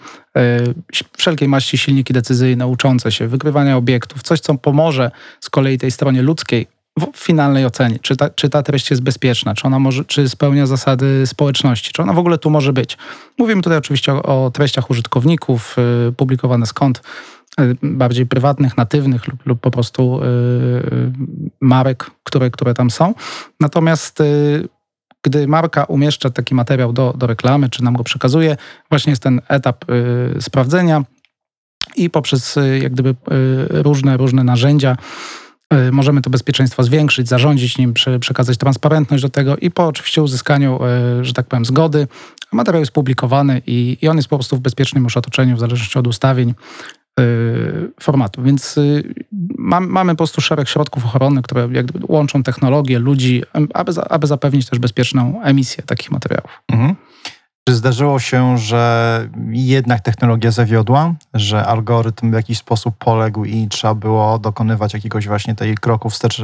wszelkiej 1.17 1.47
maści 1.47 1.77
silniki 1.77 2.13
decyzyjne, 2.13 2.67
uczące 2.67 3.11
się, 3.11 3.27
wykrywania 3.27 3.77
obiektów, 3.77 4.23
coś, 4.23 4.39
co 4.39 4.55
pomoże 4.55 5.11
z 5.39 5.49
kolei 5.49 5.77
tej 5.77 5.91
stronie 5.91 6.21
ludzkiej 6.21 6.67
w 6.97 7.17
finalnej 7.17 7.65
ocenie, 7.65 7.99
czy 8.01 8.15
ta, 8.15 8.29
czy 8.29 8.49
ta 8.49 8.63
treść 8.63 8.89
jest 8.89 9.01
bezpieczna, 9.03 9.55
czy 9.55 9.67
ona 9.67 9.79
może, 9.79 10.05
czy 10.05 10.29
spełnia 10.29 10.65
zasady 10.65 11.27
społeczności, 11.27 11.91
czy 11.93 12.01
ona 12.01 12.13
w 12.13 12.19
ogóle 12.19 12.37
tu 12.37 12.49
może 12.49 12.73
być. 12.73 12.97
Mówimy 13.37 13.61
tutaj 13.61 13.77
oczywiście 13.77 14.13
o, 14.13 14.45
o 14.45 14.51
treściach 14.51 14.89
użytkowników, 14.89 15.75
publikowane 16.17 16.65
skąd, 16.65 17.01
bardziej 17.83 18.25
prywatnych, 18.25 18.77
natywnych 18.77 19.27
lub, 19.27 19.45
lub 19.45 19.59
po 19.59 19.71
prostu 19.71 20.23
y, 20.23 20.25
y, 20.25 21.11
marek, 21.61 22.11
które, 22.23 22.51
które 22.51 22.73
tam 22.73 22.91
są. 22.91 23.13
Natomiast 23.59 24.21
y, 24.21 24.67
gdy 25.23 25.47
marka 25.47 25.83
umieszcza 25.83 26.29
taki 26.29 26.55
materiał 26.55 26.93
do, 26.93 27.13
do 27.17 27.27
reklamy, 27.27 27.69
czy 27.69 27.83
nam 27.83 27.93
go 27.93 28.03
przekazuje, 28.03 28.57
właśnie 28.89 29.09
jest 29.09 29.23
ten 29.23 29.41
etap 29.47 29.85
sprawdzenia 30.39 31.03
i 31.95 32.09
poprzez 32.09 32.59
jak 32.81 32.93
gdyby 32.93 33.15
różne, 33.69 34.17
różne 34.17 34.43
narzędzia 34.43 34.97
możemy 35.91 36.21
to 36.21 36.29
bezpieczeństwo 36.29 36.83
zwiększyć, 36.83 37.27
zarządzić 37.27 37.77
nim, 37.77 37.93
prze, 37.93 38.19
przekazać 38.19 38.57
transparentność 38.57 39.23
do 39.23 39.29
tego 39.29 39.57
i 39.57 39.71
po 39.71 39.87
oczywiście 39.87 40.23
uzyskaniu, 40.23 40.79
że 41.21 41.33
tak 41.33 41.47
powiem, 41.47 41.65
zgody, 41.65 42.07
materiał 42.51 42.79
jest 42.79 42.91
publikowany 42.91 43.61
i, 43.67 43.97
i 44.01 44.07
on 44.07 44.17
jest 44.17 44.29
po 44.29 44.37
prostu 44.37 44.55
w 44.57 44.59
bezpiecznym 44.59 45.03
już 45.03 45.17
otoczeniu, 45.17 45.55
w 45.55 45.59
zależności 45.59 45.99
od 45.99 46.07
ustawień 46.07 46.53
formatu. 47.99 48.43
Więc 48.43 48.77
y, 48.77 49.13
mam, 49.57 49.87
mamy 49.87 50.13
po 50.13 50.17
prostu 50.17 50.41
szereg 50.41 50.69
środków 50.69 51.05
ochrony, 51.05 51.41
które 51.41 51.67
łączą 52.07 52.43
technologię, 52.43 52.99
ludzi, 52.99 53.43
aby, 53.73 53.91
aby 54.09 54.27
zapewnić 54.27 54.69
też 54.69 54.79
bezpieczną 54.79 55.41
emisję 55.43 55.83
takich 55.83 56.11
materiałów. 56.11 56.61
Mhm. 56.71 56.95
Czy 57.69 57.75
zdarzyło 57.75 58.19
się, 58.19 58.57
że 58.57 59.29
jednak 59.51 60.01
technologia 60.01 60.51
zawiodła, 60.51 61.13
że 61.33 61.65
algorytm 61.65 62.31
w 62.31 62.33
jakiś 62.33 62.57
sposób 62.57 62.95
poległ 62.97 63.45
i 63.45 63.67
trzeba 63.67 63.95
było 63.95 64.39
dokonywać 64.39 64.93
jakiegoś 64.93 65.27
właśnie 65.27 65.55
tej 65.55 65.75
kroku 65.75 66.09
wstecz 66.09 66.41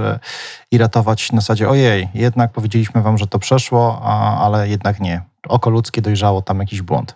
i 0.72 0.78
ratować 0.78 1.32
na 1.32 1.42
zasadzie 1.42 1.70
ojej, 1.70 2.08
jednak 2.14 2.52
powiedzieliśmy 2.52 3.02
wam, 3.02 3.18
że 3.18 3.28
to 3.28 3.40
przeszło, 3.40 4.02
a, 4.04 4.46
ale 4.46 4.70
jednak 4.70 5.00
nie. 5.00 5.22
Oko 5.48 5.70
ludzkie 5.70 6.02
dojrzało 6.02 6.42
tam 6.42 6.60
jakiś 6.60 6.82
błąd. 6.82 7.16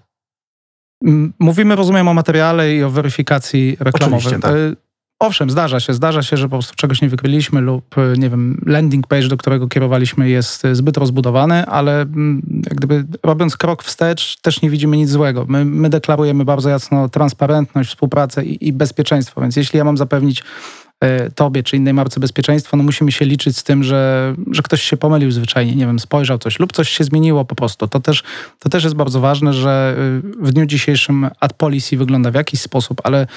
Mówimy, 1.39 1.75
rozumiem, 1.75 2.07
o 2.07 2.13
materiale 2.13 2.75
i 2.75 2.83
o 2.83 2.89
weryfikacji 2.89 3.77
reklamowej. 3.79 4.17
Oczywiście, 4.17 4.39
tak. 4.39 4.55
Y, 4.55 4.75
Owszem, 5.21 5.49
zdarza 5.49 5.79
się. 5.79 5.93
Zdarza 5.93 6.23
się, 6.23 6.37
że 6.37 6.45
po 6.45 6.55
prostu 6.55 6.75
czegoś 6.75 7.01
nie 7.01 7.09
wykryliśmy 7.09 7.61
lub, 7.61 7.97
y, 7.97 8.13
nie 8.17 8.29
wiem, 8.29 8.61
landing 8.65 9.07
page, 9.07 9.27
do 9.27 9.37
którego 9.37 9.67
kierowaliśmy 9.67 10.29
jest 10.29 10.65
y, 10.65 10.75
zbyt 10.75 10.97
rozbudowany, 10.97 11.65
ale 11.65 12.05
jak 12.65 12.75
gdyby 12.75 13.05
robiąc 13.23 13.57
krok 13.57 13.83
wstecz 13.83 14.41
też 14.41 14.61
nie 14.61 14.69
widzimy 14.69 14.97
nic 14.97 15.09
złego. 15.09 15.45
My, 15.47 15.65
my 15.65 15.89
deklarujemy 15.89 16.45
bardzo 16.45 16.69
jasno 16.69 17.09
transparentność, 17.09 17.89
współpracę 17.89 18.45
i, 18.45 18.67
i 18.67 18.73
bezpieczeństwo, 18.73 19.41
więc 19.41 19.55
jeśli 19.55 19.77
ja 19.77 19.83
mam 19.83 19.97
zapewnić 19.97 20.39
e, 20.39 20.43
tobie 21.35 21.63
czy 21.63 21.77
innej 21.77 21.93
marce 21.93 22.19
bezpieczeństwo, 22.19 22.77
no 22.77 22.83
musimy 22.83 23.11
się 23.11 23.25
liczyć 23.25 23.57
z 23.57 23.63
tym, 23.63 23.83
że, 23.83 24.35
że 24.51 24.61
ktoś 24.61 24.81
się 24.81 24.97
pomylił 24.97 25.31
zwyczajnie, 25.31 25.75
nie 25.75 25.85
wiem, 25.85 25.99
spojrzał 25.99 26.37
coś 26.37 26.59
lub 26.59 26.73
coś 26.73 26.89
się 26.89 27.03
zmieniło 27.03 27.45
po 27.45 27.55
prostu. 27.55 27.87
To 27.87 27.99
też, 27.99 28.23
to 28.59 28.69
też 28.69 28.83
jest 28.83 28.95
bardzo 28.95 29.19
ważne, 29.19 29.53
że 29.53 29.95
y, 30.41 30.45
w 30.45 30.53
dniu 30.53 30.65
dzisiejszym 30.65 31.29
ad 31.39 31.53
policy 31.53 31.97
wygląda 31.97 32.31
w 32.31 32.35
jakiś 32.35 32.61
sposób, 32.61 33.01
ale 33.03 33.27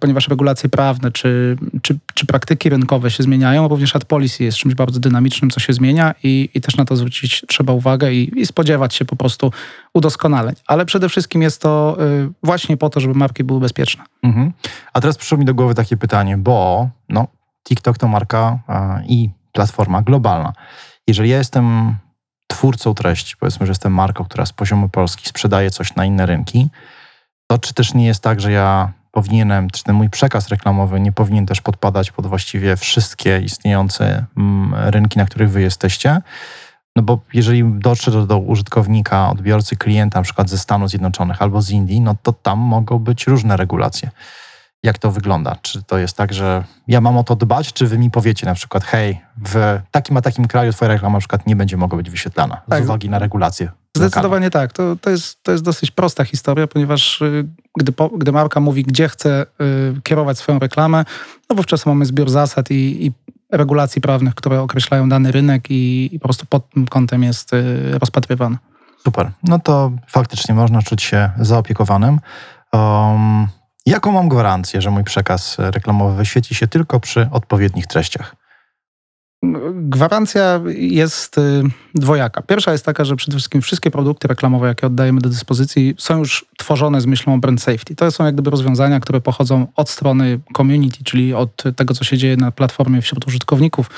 ponieważ 0.00 0.28
regulacje 0.28 0.68
prawne 0.68 1.12
czy, 1.12 1.56
czy, 1.82 1.98
czy 2.14 2.26
praktyki 2.26 2.68
rynkowe 2.68 3.10
się 3.10 3.22
zmieniają, 3.22 3.68
również 3.68 3.96
ad 3.96 4.04
policy 4.04 4.44
jest 4.44 4.58
czymś 4.58 4.74
bardzo 4.74 5.00
dynamicznym, 5.00 5.50
co 5.50 5.60
się 5.60 5.72
zmienia 5.72 6.14
i, 6.22 6.50
i 6.54 6.60
też 6.60 6.76
na 6.76 6.84
to 6.84 6.96
zwrócić 6.96 7.44
trzeba 7.48 7.72
uwagę 7.72 8.12
i, 8.12 8.40
i 8.40 8.46
spodziewać 8.46 8.94
się 8.94 9.04
po 9.04 9.16
prostu 9.16 9.52
udoskonaleń. 9.94 10.54
Ale 10.66 10.86
przede 10.86 11.08
wszystkim 11.08 11.42
jest 11.42 11.62
to 11.62 11.96
y, 12.00 12.30
właśnie 12.42 12.76
po 12.76 12.90
to, 12.90 13.00
żeby 13.00 13.14
marki 13.14 13.44
były 13.44 13.60
bezpieczne. 13.60 14.04
Mhm. 14.22 14.52
A 14.92 15.00
teraz 15.00 15.16
przyszło 15.16 15.38
mi 15.38 15.44
do 15.44 15.54
głowy 15.54 15.74
takie 15.74 15.96
pytanie, 15.96 16.36
bo 16.36 16.88
no, 17.08 17.28
TikTok 17.68 17.98
to 17.98 18.08
marka 18.08 18.58
a, 18.66 19.00
i 19.08 19.30
platforma 19.52 20.02
globalna. 20.02 20.52
Jeżeli 21.06 21.30
ja 21.30 21.38
jestem 21.38 21.96
twórcą 22.46 22.94
treści, 22.94 23.36
powiedzmy, 23.40 23.66
że 23.66 23.70
jestem 23.70 23.94
marką, 23.94 24.24
która 24.24 24.46
z 24.46 24.52
poziomu 24.52 24.88
Polski 24.88 25.28
sprzedaje 25.28 25.70
coś 25.70 25.94
na 25.94 26.04
inne 26.04 26.26
rynki, 26.26 26.68
to 27.46 27.58
czy 27.58 27.74
też 27.74 27.94
nie 27.94 28.06
jest 28.06 28.22
tak, 28.22 28.40
że 28.40 28.52
ja 28.52 28.92
powinienem, 29.22 29.70
czy 29.70 29.84
ten 29.84 29.96
mój 29.96 30.10
przekaz 30.10 30.48
reklamowy 30.48 31.00
nie 31.00 31.12
powinien 31.12 31.46
też 31.46 31.60
podpadać 31.60 32.10
pod 32.10 32.26
właściwie 32.26 32.76
wszystkie 32.76 33.40
istniejące 33.40 34.24
mm, 34.36 34.74
rynki, 34.74 35.18
na 35.18 35.24
których 35.24 35.50
wy 35.50 35.60
jesteście? 35.62 36.20
No 36.96 37.02
bo 37.02 37.18
jeżeli 37.32 37.64
dotrze 37.64 38.10
do, 38.10 38.26
do 38.26 38.38
użytkownika, 38.38 39.30
odbiorcy, 39.30 39.76
klienta, 39.76 40.18
na 40.18 40.22
przykład 40.22 40.50
ze 40.50 40.58
Stanów 40.58 40.90
Zjednoczonych 40.90 41.42
albo 41.42 41.62
z 41.62 41.70
Indii, 41.70 42.00
no 42.00 42.14
to 42.22 42.32
tam 42.32 42.58
mogą 42.58 42.98
być 42.98 43.26
różne 43.26 43.56
regulacje. 43.56 44.10
Jak 44.82 44.98
to 44.98 45.10
wygląda? 45.10 45.56
Czy 45.62 45.82
to 45.82 45.98
jest 45.98 46.16
tak, 46.16 46.34
że 46.34 46.64
ja 46.88 47.00
mam 47.00 47.16
o 47.16 47.24
to 47.24 47.36
dbać, 47.36 47.72
czy 47.72 47.86
wy 47.86 47.98
mi 47.98 48.10
powiecie 48.10 48.46
na 48.46 48.54
przykład, 48.54 48.84
hej, 48.84 49.20
w 49.44 49.80
takim 49.90 50.16
a 50.16 50.20
takim 50.20 50.46
kraju 50.46 50.72
twoja 50.72 50.88
reklama 50.88 51.12
na 51.12 51.20
przykład 51.20 51.46
nie 51.46 51.56
będzie 51.56 51.76
mogła 51.76 51.96
być 51.96 52.10
wyświetlana 52.10 52.60
Tak. 52.70 52.82
z 52.82 52.84
uwagi 52.84 53.10
na 53.10 53.18
regulacje? 53.18 53.70
Zdecydowanie 54.06 54.50
tak. 54.50 54.72
To, 54.72 54.96
to, 54.96 55.10
jest, 55.10 55.42
to 55.42 55.52
jest 55.52 55.64
dosyć 55.64 55.90
prosta 55.90 56.24
historia, 56.24 56.66
ponieważ 56.66 57.22
y, 57.22 57.44
gdy, 57.78 57.92
gdy 58.18 58.32
marka 58.32 58.60
mówi, 58.60 58.82
gdzie 58.82 59.08
chce 59.08 59.46
y, 59.96 60.02
kierować 60.02 60.38
swoją 60.38 60.58
reklamę, 60.58 61.04
no 61.50 61.56
wówczas 61.56 61.86
mamy 61.86 62.04
zbiór 62.06 62.30
zasad 62.30 62.70
i, 62.70 63.06
i 63.06 63.12
regulacji 63.52 64.00
prawnych, 64.00 64.34
które 64.34 64.60
określają 64.60 65.08
dany 65.08 65.32
rynek 65.32 65.70
i, 65.70 66.14
i 66.14 66.18
po 66.18 66.24
prostu 66.24 66.46
pod 66.46 66.70
tym 66.70 66.86
kątem 66.86 67.22
jest 67.22 67.52
y, 67.52 67.98
rozpatrywany. 67.98 68.56
Super. 69.04 69.30
No 69.42 69.58
to 69.58 69.92
faktycznie 70.08 70.54
można 70.54 70.82
czuć 70.82 71.02
się 71.02 71.30
zaopiekowanym. 71.38 72.20
Um, 72.72 73.46
jaką 73.86 74.12
mam 74.12 74.28
gwarancję, 74.28 74.82
że 74.82 74.90
mój 74.90 75.04
przekaz 75.04 75.56
reklamowy 75.58 76.16
wyświetli 76.16 76.56
się 76.56 76.68
tylko 76.68 77.00
przy 77.00 77.28
odpowiednich 77.32 77.86
treściach? 77.86 78.36
Gwarancja 79.74 80.60
jest 80.74 81.38
y, 81.38 81.62
dwojaka. 81.94 82.42
Pierwsza 82.42 82.72
jest 82.72 82.84
taka, 82.84 83.04
że 83.04 83.16
przede 83.16 83.36
wszystkim 83.36 83.62
wszystkie 83.62 83.90
produkty 83.90 84.28
reklamowe, 84.28 84.68
jakie 84.68 84.86
oddajemy 84.86 85.20
do 85.20 85.28
dyspozycji, 85.28 85.94
są 85.98 86.18
już 86.18 86.46
tworzone 86.58 87.00
z 87.00 87.06
myślą 87.06 87.34
o 87.34 87.38
brand 87.38 87.62
safety. 87.62 87.94
To 87.94 88.10
są 88.10 88.24
jak 88.24 88.34
gdyby 88.34 88.50
rozwiązania, 88.50 89.00
które 89.00 89.20
pochodzą 89.20 89.66
od 89.76 89.90
strony 89.90 90.40
community, 90.56 91.04
czyli 91.04 91.34
od 91.34 91.62
tego, 91.76 91.94
co 91.94 92.04
się 92.04 92.18
dzieje 92.18 92.36
na 92.36 92.50
platformie 92.50 93.02
wśród 93.02 93.26
użytkowników. 93.26 93.90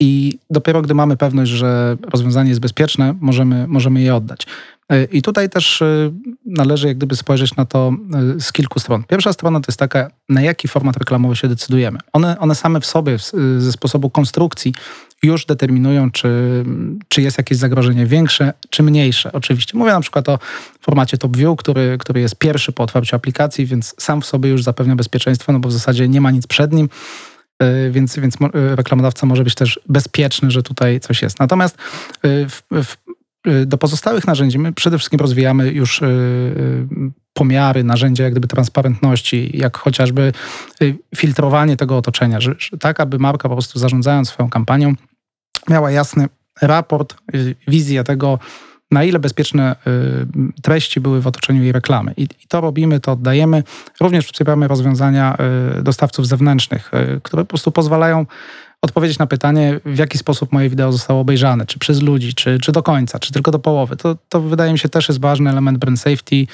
I 0.00 0.38
dopiero 0.50 0.82
gdy 0.82 0.94
mamy 0.94 1.16
pewność, 1.16 1.50
że 1.50 1.96
rozwiązanie 2.12 2.48
jest 2.48 2.60
bezpieczne, 2.60 3.14
możemy, 3.20 3.66
możemy 3.66 4.00
je 4.00 4.14
oddać. 4.14 4.46
Y, 4.92 5.08
I 5.12 5.22
tutaj 5.22 5.50
też 5.50 5.82
y, 5.82 6.12
należy 6.46 6.88
jak 6.88 6.96
gdyby 6.96 7.16
spojrzeć 7.16 7.56
na 7.56 7.64
to 7.64 7.92
y, 8.36 8.40
z 8.40 8.52
kilku 8.52 8.80
stron. 8.80 9.04
Pierwsza 9.04 9.32
strona 9.32 9.60
to 9.60 9.64
jest 9.68 9.78
taka, 9.78 10.10
na 10.28 10.42
jaki 10.42 10.68
format 10.68 10.96
reklamowy 10.96 11.36
się 11.36 11.48
decydujemy. 11.48 11.98
One, 12.12 12.38
one 12.38 12.54
same 12.54 12.80
w 12.80 12.86
sobie, 12.86 13.16
ze 13.58 13.72
sposobu 13.72 14.10
konstrukcji, 14.10 14.74
już 15.22 15.46
determinują, 15.46 16.10
czy, 16.10 16.64
czy 17.08 17.22
jest 17.22 17.38
jakieś 17.38 17.58
zagrożenie 17.58 18.06
większe, 18.06 18.52
czy 18.70 18.82
mniejsze. 18.82 19.32
Oczywiście 19.32 19.78
mówię 19.78 19.92
na 19.92 20.00
przykład 20.00 20.28
o 20.28 20.38
formacie 20.80 21.18
Top 21.18 21.36
View, 21.36 21.56
który, 21.58 21.96
który 22.00 22.20
jest 22.20 22.36
pierwszy 22.36 22.72
po 22.72 22.82
otwarciu 22.82 23.16
aplikacji, 23.16 23.66
więc 23.66 23.94
sam 23.98 24.20
w 24.20 24.26
sobie 24.26 24.50
już 24.50 24.62
zapewnia 24.62 24.96
bezpieczeństwo, 24.96 25.52
no 25.52 25.58
bo 25.58 25.68
w 25.68 25.72
zasadzie 25.72 26.08
nie 26.08 26.20
ma 26.20 26.30
nic 26.30 26.46
przed 26.46 26.72
nim. 26.72 26.88
Więc, 27.90 28.18
więc 28.18 28.40
mo- 28.40 28.48
reklamodawca 28.52 29.26
może 29.26 29.44
być 29.44 29.54
też 29.54 29.80
bezpieczny, 29.88 30.50
że 30.50 30.62
tutaj 30.62 31.00
coś 31.00 31.22
jest. 31.22 31.40
Natomiast 31.40 31.76
w, 32.22 32.62
w, 32.70 32.96
do 33.66 33.78
pozostałych 33.78 34.26
narzędzi 34.26 34.58
my 34.58 34.72
przede 34.72 34.98
wszystkim 34.98 35.20
rozwijamy 35.20 35.72
już 35.72 36.02
y, 36.02 36.04
y, 36.04 36.86
pomiary, 37.32 37.84
narzędzia 37.84 38.24
jak 38.24 38.32
gdyby 38.32 38.48
transparentności, 38.48 39.58
jak 39.58 39.76
chociażby 39.76 40.32
y, 40.82 40.96
filtrowanie 41.16 41.76
tego 41.76 41.96
otoczenia, 41.96 42.40
że, 42.40 42.54
tak, 42.80 43.00
aby 43.00 43.18
marka 43.18 43.48
po 43.48 43.54
prostu 43.54 43.78
zarządzając 43.78 44.28
swoją 44.28 44.50
kampanią 44.50 44.94
miała 45.68 45.90
jasny 45.90 46.28
raport, 46.62 47.14
y, 47.34 47.54
wizję 47.68 48.04
tego, 48.04 48.38
na 48.90 49.04
ile 49.04 49.18
bezpieczne 49.18 49.76
y, 50.56 50.62
treści 50.62 51.00
były 51.00 51.20
w 51.20 51.26
otoczeniu 51.26 51.62
jej 51.62 51.72
reklamy. 51.72 52.14
I, 52.16 52.28
to 52.48 52.60
robimy, 52.60 53.00
to 53.00 53.12
oddajemy. 53.12 53.62
Również 54.00 54.26
wspieramy 54.26 54.68
rozwiązania 54.68 55.36
y, 55.78 55.82
dostawców 55.82 56.26
zewnętrznych, 56.26 56.90
y, 56.94 57.20
które 57.22 57.44
po 57.44 57.48
prostu 57.48 57.72
pozwalają 57.72 58.26
odpowiedzieć 58.84 59.18
na 59.18 59.26
pytanie, 59.26 59.80
w 59.84 59.98
jaki 59.98 60.18
sposób 60.18 60.52
moje 60.52 60.70
wideo 60.70 60.92
zostało 60.92 61.20
obejrzane, 61.20 61.66
czy 61.66 61.78
przez 61.78 62.02
ludzi, 62.02 62.34
czy, 62.34 62.58
czy 62.58 62.72
do 62.72 62.82
końca, 62.82 63.18
czy 63.18 63.32
tylko 63.32 63.50
do 63.50 63.58
połowy. 63.58 63.96
To, 63.96 64.16
to 64.28 64.40
wydaje 64.40 64.72
mi 64.72 64.78
się 64.78 64.88
też 64.88 65.08
jest 65.08 65.20
ważny 65.20 65.50
element 65.50 65.78
brand 65.78 66.00
safety, 66.00 66.46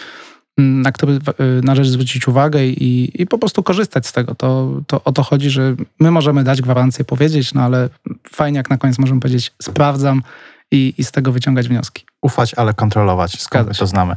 na 0.58 0.92
który 0.92 1.12
y, 1.12 1.18
należy 1.62 1.90
zwrócić 1.90 2.28
uwagę 2.28 2.66
i, 2.66 3.22
i 3.22 3.26
po 3.26 3.38
prostu 3.38 3.62
korzystać 3.62 4.06
z 4.06 4.12
tego. 4.12 4.34
To, 4.34 4.80
to 4.86 5.04
o 5.04 5.12
to 5.12 5.22
chodzi, 5.22 5.50
że 5.50 5.74
my 6.00 6.10
możemy 6.10 6.44
dać 6.44 6.62
gwarancję, 6.62 7.04
powiedzieć, 7.04 7.54
no 7.54 7.62
ale 7.62 7.88
fajnie 8.32 8.56
jak 8.56 8.70
na 8.70 8.76
koniec 8.76 8.98
możemy 8.98 9.20
powiedzieć 9.20 9.52
sprawdzam 9.62 10.22
i, 10.70 10.94
i 10.98 11.04
z 11.04 11.12
tego 11.12 11.32
wyciągać 11.32 11.68
wnioski. 11.68 12.04
Ufać, 12.22 12.54
ale 12.54 12.74
kontrolować, 12.74 13.40
skąd 13.42 13.78
to 13.78 13.86
znamy. 13.86 14.16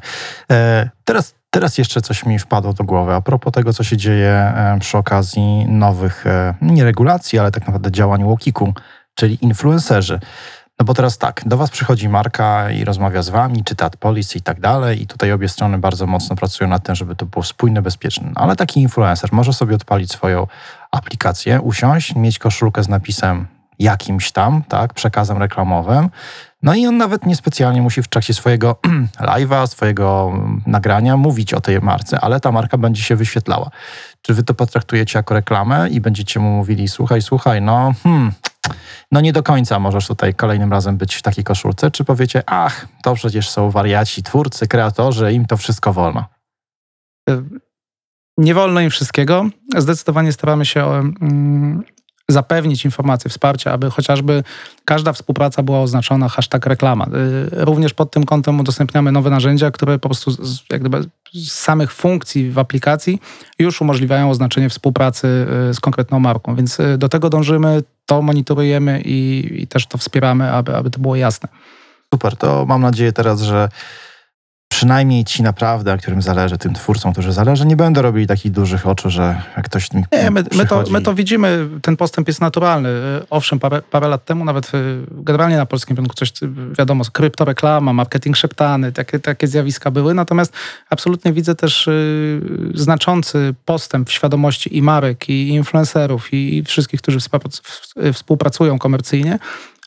E, 0.51 0.89
teraz, 1.03 1.36
teraz 1.54 1.78
jeszcze 1.78 2.02
coś 2.02 2.26
mi 2.26 2.40
wpadło 2.40 2.74
do 2.74 2.84
głowy 2.84 3.14
a 3.14 3.22
propos 3.22 3.54
tego, 3.54 3.74
co 3.74 3.84
się 3.84 3.98
dzieje 3.98 4.30
e, 4.30 4.78
przy 4.80 4.98
okazji 4.98 5.66
nowych, 5.68 6.28
e, 6.28 6.54
nie 6.62 6.84
regulacji, 6.84 7.40
ale 7.40 7.52
tak 7.52 7.68
naprawdę 7.68 7.92
działań 7.92 8.24
Łokiku, 8.24 8.74
czyli 9.16 9.38
influencerzy. 9.42 10.20
No 10.80 10.86
bo 10.86 10.94
teraz 10.94 11.18
tak, 11.18 11.42
do 11.46 11.58
was 11.58 11.70
przychodzi 11.70 12.10
marka 12.10 12.72
i 12.72 12.84
rozmawia 12.84 13.22
z 13.22 13.30
wami, 13.30 13.64
czyta 13.64 13.90
policy 13.90 14.38
i 14.38 14.42
tak 14.42 14.60
dalej 14.60 15.02
i 15.02 15.08
tutaj 15.08 15.32
obie 15.32 15.50
strony 15.50 15.78
bardzo 15.78 16.08
mocno 16.08 16.36
pracują 16.36 16.70
nad 16.70 16.84
tym, 16.84 16.96
żeby 16.96 17.16
to 17.16 17.26
było 17.26 17.44
spójne, 17.44 17.82
bezpieczne. 17.82 18.32
No, 18.36 18.42
ale 18.42 18.56
taki 18.56 18.82
influencer 18.82 19.34
może 19.34 19.54
sobie 19.54 19.76
odpalić 19.76 20.12
swoją 20.12 20.48
aplikację, 20.92 21.62
usiąść, 21.62 22.16
mieć 22.16 22.40
koszulkę 22.40 22.84
z 22.84 22.90
napisem 22.90 23.48
jakimś 23.84 24.32
tam, 24.32 24.63
tak, 24.63 24.94
przekazem 24.94 25.38
reklamowym, 25.38 26.10
no 26.63 26.75
i 26.75 26.88
on 26.88 26.98
nawet 26.98 27.25
niespecjalnie 27.25 27.82
musi 27.82 28.04
w 28.04 28.08
trakcie 28.08 28.34
swojego 28.34 28.75
live'a, 29.20 29.68
swojego 29.68 30.32
mm, 30.34 30.62
nagrania 30.68 31.18
mówić 31.18 31.54
o 31.54 31.62
tej 31.62 31.82
marce, 31.82 32.20
ale 32.20 32.40
ta 32.40 32.52
marka 32.52 32.78
będzie 32.78 33.04
się 33.04 33.16
wyświetlała. 33.16 33.70
Czy 34.22 34.34
wy 34.34 34.44
to 34.44 34.54
potraktujecie 34.54 35.20
jako 35.20 35.34
reklamę 35.34 35.90
i 35.90 36.02
będziecie 36.02 36.40
mu 36.40 36.50
mówili, 36.50 36.88
słuchaj, 36.88 37.22
słuchaj, 37.22 37.62
no 37.62 37.94
hmm, 38.04 38.32
no 39.12 39.22
nie 39.22 39.34
do 39.34 39.44
końca 39.44 39.80
możesz 39.80 40.08
tutaj 40.08 40.34
kolejnym 40.34 40.72
razem 40.72 40.98
być 40.98 41.16
w 41.16 41.22
takiej 41.22 41.44
koszulce, 41.44 41.92
czy 41.92 42.04
powiecie, 42.04 42.44
ach, 42.46 42.88
to 43.04 43.13
przecież 43.13 43.50
są 43.50 43.70
wariaci, 43.70 44.24
twórcy, 44.24 44.68
kreatorzy, 44.68 45.34
im 45.34 45.46
to 45.46 45.58
wszystko 45.58 45.94
wolno. 45.94 46.25
Nie 48.38 48.54
wolno 48.54 48.82
im 48.82 48.90
wszystkiego. 48.90 49.46
Zdecydowanie 49.78 50.32
staramy 50.32 50.66
się 50.66 51.13
zapewnić 52.30 52.86
informacje, 52.86 53.30
wsparcie, 53.30 53.72
aby 53.72 53.89
chociażby 53.89 54.44
każda 54.86 55.13
współpraca 55.13 55.63
była 55.63 55.82
oznaczona 55.82 56.30
hashtag 56.30 56.65
reklama. 56.65 57.06
Y, 57.06 57.65
Również 57.65 57.94
pod 57.94 58.12
tym 58.12 58.24
kątem 58.24 58.60
udostępniamy 58.60 59.12
nowe 59.12 59.30
narzędzia, 59.30 59.72
które 59.72 60.00
po 60.00 60.10
prostu 60.10 60.32
z, 60.32 60.63
jak 60.72 60.82
gdyby 60.82 61.10
z 61.34 61.51
samych 61.51 61.94
funkcji 61.94 62.51
w 62.51 62.60
aplikacji 62.60 63.22
już 63.60 63.82
umożliwiają 63.82 64.30
oznaczenie 64.30 64.70
współpracy 64.70 65.48
y, 65.70 65.74
z 65.74 65.80
konkretną 65.80 66.20
marką. 66.20 66.56
Więc 66.56 66.80
y, 66.80 66.98
do 66.98 67.10
tego 67.10 67.30
dążymy, 67.30 67.84
to 68.06 68.22
monitorujemy 68.22 69.01
i, 69.06 69.50
i 69.62 69.68
też 69.68 69.88
to 69.88 69.98
wspieramy, 69.98 70.51
aby, 70.51 70.75
aby 70.75 70.89
to 70.89 71.00
było 71.00 71.15
jasne. 71.15 71.50
Super, 72.13 72.38
to 72.38 72.65
mam 72.65 72.82
nadzieję 72.82 73.12
teraz, 73.12 73.42
że 73.42 73.70
przynajmniej 74.74 75.25
ci 75.25 75.44
naprawdę, 75.44 75.98
którym 75.98 76.22
zależy, 76.22 76.58
tym 76.58 76.74
twórcom, 76.74 77.12
którzy 77.12 77.34
zależy, 77.34 77.65
nie 77.65 77.75
będą 77.75 78.01
robili 78.01 78.27
takich 78.27 78.51
dużych 78.51 78.88
oczu, 78.88 79.10
że 79.10 79.42
jak 79.58 79.65
ktoś 79.65 79.94
mi 79.94 80.03
Nie, 80.12 80.32
my, 80.32 80.44
my, 80.58 80.65
to, 80.65 80.84
my 80.92 81.01
to 81.01 81.13
widzimy, 81.13 81.70
ten 81.82 81.98
postęp 81.98 82.27
jest 82.27 82.42
naturalny. 82.42 82.89
Y, 82.89 83.30
Owszem, 83.30 83.60
parę, 83.60 83.82
parę 83.82 84.08
lat 84.08 84.25
temu 84.25 84.46
nawet 84.46 84.74
y, 84.74 85.00
generalnie 85.12 85.58
na 85.58 85.65
polskim 85.65 85.98
rynku 85.98 86.15
coś, 86.15 86.30
y, 86.30 86.50
wiadomo, 86.77 87.03
kryptoreklama, 87.13 87.94
marketing 87.94 88.38
szeptany, 88.38 88.92
takie, 88.92 89.20
takie 89.20 89.48
zjawiska 89.48 89.92
były, 89.92 90.13
natomiast 90.13 90.53
absolutnie 90.89 91.34
widzę 91.34 91.56
też 91.56 91.89
znaczący 92.74 93.56
postęp 93.65 94.10
w 94.10 94.12
świadomości 94.12 94.77
i 94.77 94.82
marek, 94.82 95.30
i 95.30 95.50
influencerów, 95.50 96.34
i, 96.34 96.63
wszystkich, 96.63 97.01
którzy 97.01 97.20
współpracują 98.13 98.80
komercyjnie, 98.80 99.39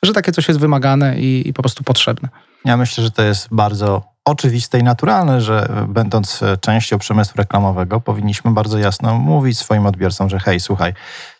że 0.02 0.12
takie 0.12 0.32
coś 0.32 0.48
jest 0.48 0.60
wymagane 0.60 1.20
i, 1.20 1.48
i 1.48 1.52
po 1.52 1.62
prostu 1.62 1.84
potrzebne. 1.84 2.28
Ja 2.66 2.76
myślę, 2.76 3.04
że 3.04 3.10
to 3.10 3.22
jest 3.22 3.48
bardzo 3.50 4.02
oczywiste 4.24 4.78
i 4.78 4.82
naturalne, 4.82 5.40
że 5.40 5.68
będąc 5.88 6.42
e, 6.42 6.56
częścią 6.56 6.98
przemysłu 6.98 7.34
reklamowego, 7.36 8.00
powinniśmy 8.00 8.50
bardzo 8.50 8.78
jasno 8.78 9.14
mówić 9.14 9.58
swoim 9.58 9.86
odbiorcom, 9.86 10.28
że 10.28 10.38
hej, 10.38 10.60
słuchaj, 10.60 10.94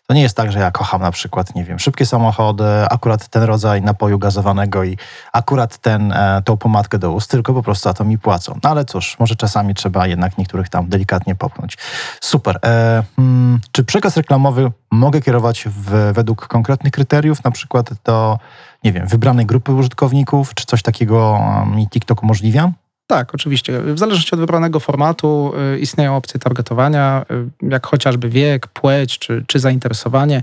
to 0.07 0.13
nie 0.13 0.21
jest 0.21 0.37
tak, 0.37 0.51
że 0.51 0.59
ja 0.59 0.71
kocham 0.71 1.01
na 1.01 1.11
przykład, 1.11 1.55
nie 1.55 1.63
wiem, 1.63 1.79
szybkie 1.79 2.05
samochody, 2.05 2.63
akurat 2.89 3.27
ten 3.27 3.43
rodzaj 3.43 3.81
napoju 3.81 4.19
gazowanego 4.19 4.83
i 4.83 4.97
akurat 5.33 5.77
ten, 5.77 6.11
e, 6.11 6.41
tą 6.45 6.57
pomadkę 6.57 6.99
do 6.99 7.11
ust, 7.11 7.31
tylko 7.31 7.53
po 7.53 7.63
prostu 7.63 7.89
za 7.89 7.93
to 7.93 8.03
mi 8.03 8.17
płacą. 8.17 8.59
No 8.63 8.69
ale 8.69 8.85
cóż, 8.85 9.19
może 9.19 9.35
czasami 9.35 9.75
trzeba 9.75 10.07
jednak 10.07 10.37
niektórych 10.37 10.69
tam 10.69 10.89
delikatnie 10.89 11.35
popchnąć. 11.35 11.77
Super. 12.21 12.59
E, 12.65 13.03
hmm, 13.15 13.59
czy 13.71 13.83
przekaz 13.83 14.17
reklamowy 14.17 14.71
mogę 14.91 15.21
kierować 15.21 15.63
w, 15.67 16.11
według 16.13 16.47
konkretnych 16.47 16.93
kryteriów, 16.93 17.43
na 17.43 17.51
przykład 17.51 17.89
do, 18.03 18.39
nie 18.87 18.93
wiem, 18.93 19.07
wybranej 19.07 19.45
grupy 19.45 19.73
użytkowników, 19.73 20.53
czy 20.53 20.65
coś 20.65 20.81
takiego 20.81 21.39
mi 21.75 21.87
TikTok 21.89 22.23
umożliwia? 22.23 22.71
Tak, 23.07 23.35
oczywiście. 23.35 23.81
W 23.81 23.99
zależności 23.99 24.35
od 24.35 24.39
wybranego 24.39 24.79
formatu 24.79 25.51
y, 25.75 25.79
istnieją 25.79 26.15
opcje 26.15 26.39
targetowania, 26.39 27.25
y, 27.61 27.69
jak 27.69 27.87
chociażby 27.87 28.29
wiek, 28.29 28.67
płeć 28.67 29.19
czy, 29.19 29.43
czy 29.47 29.59
zainteresowanie. 29.59 30.41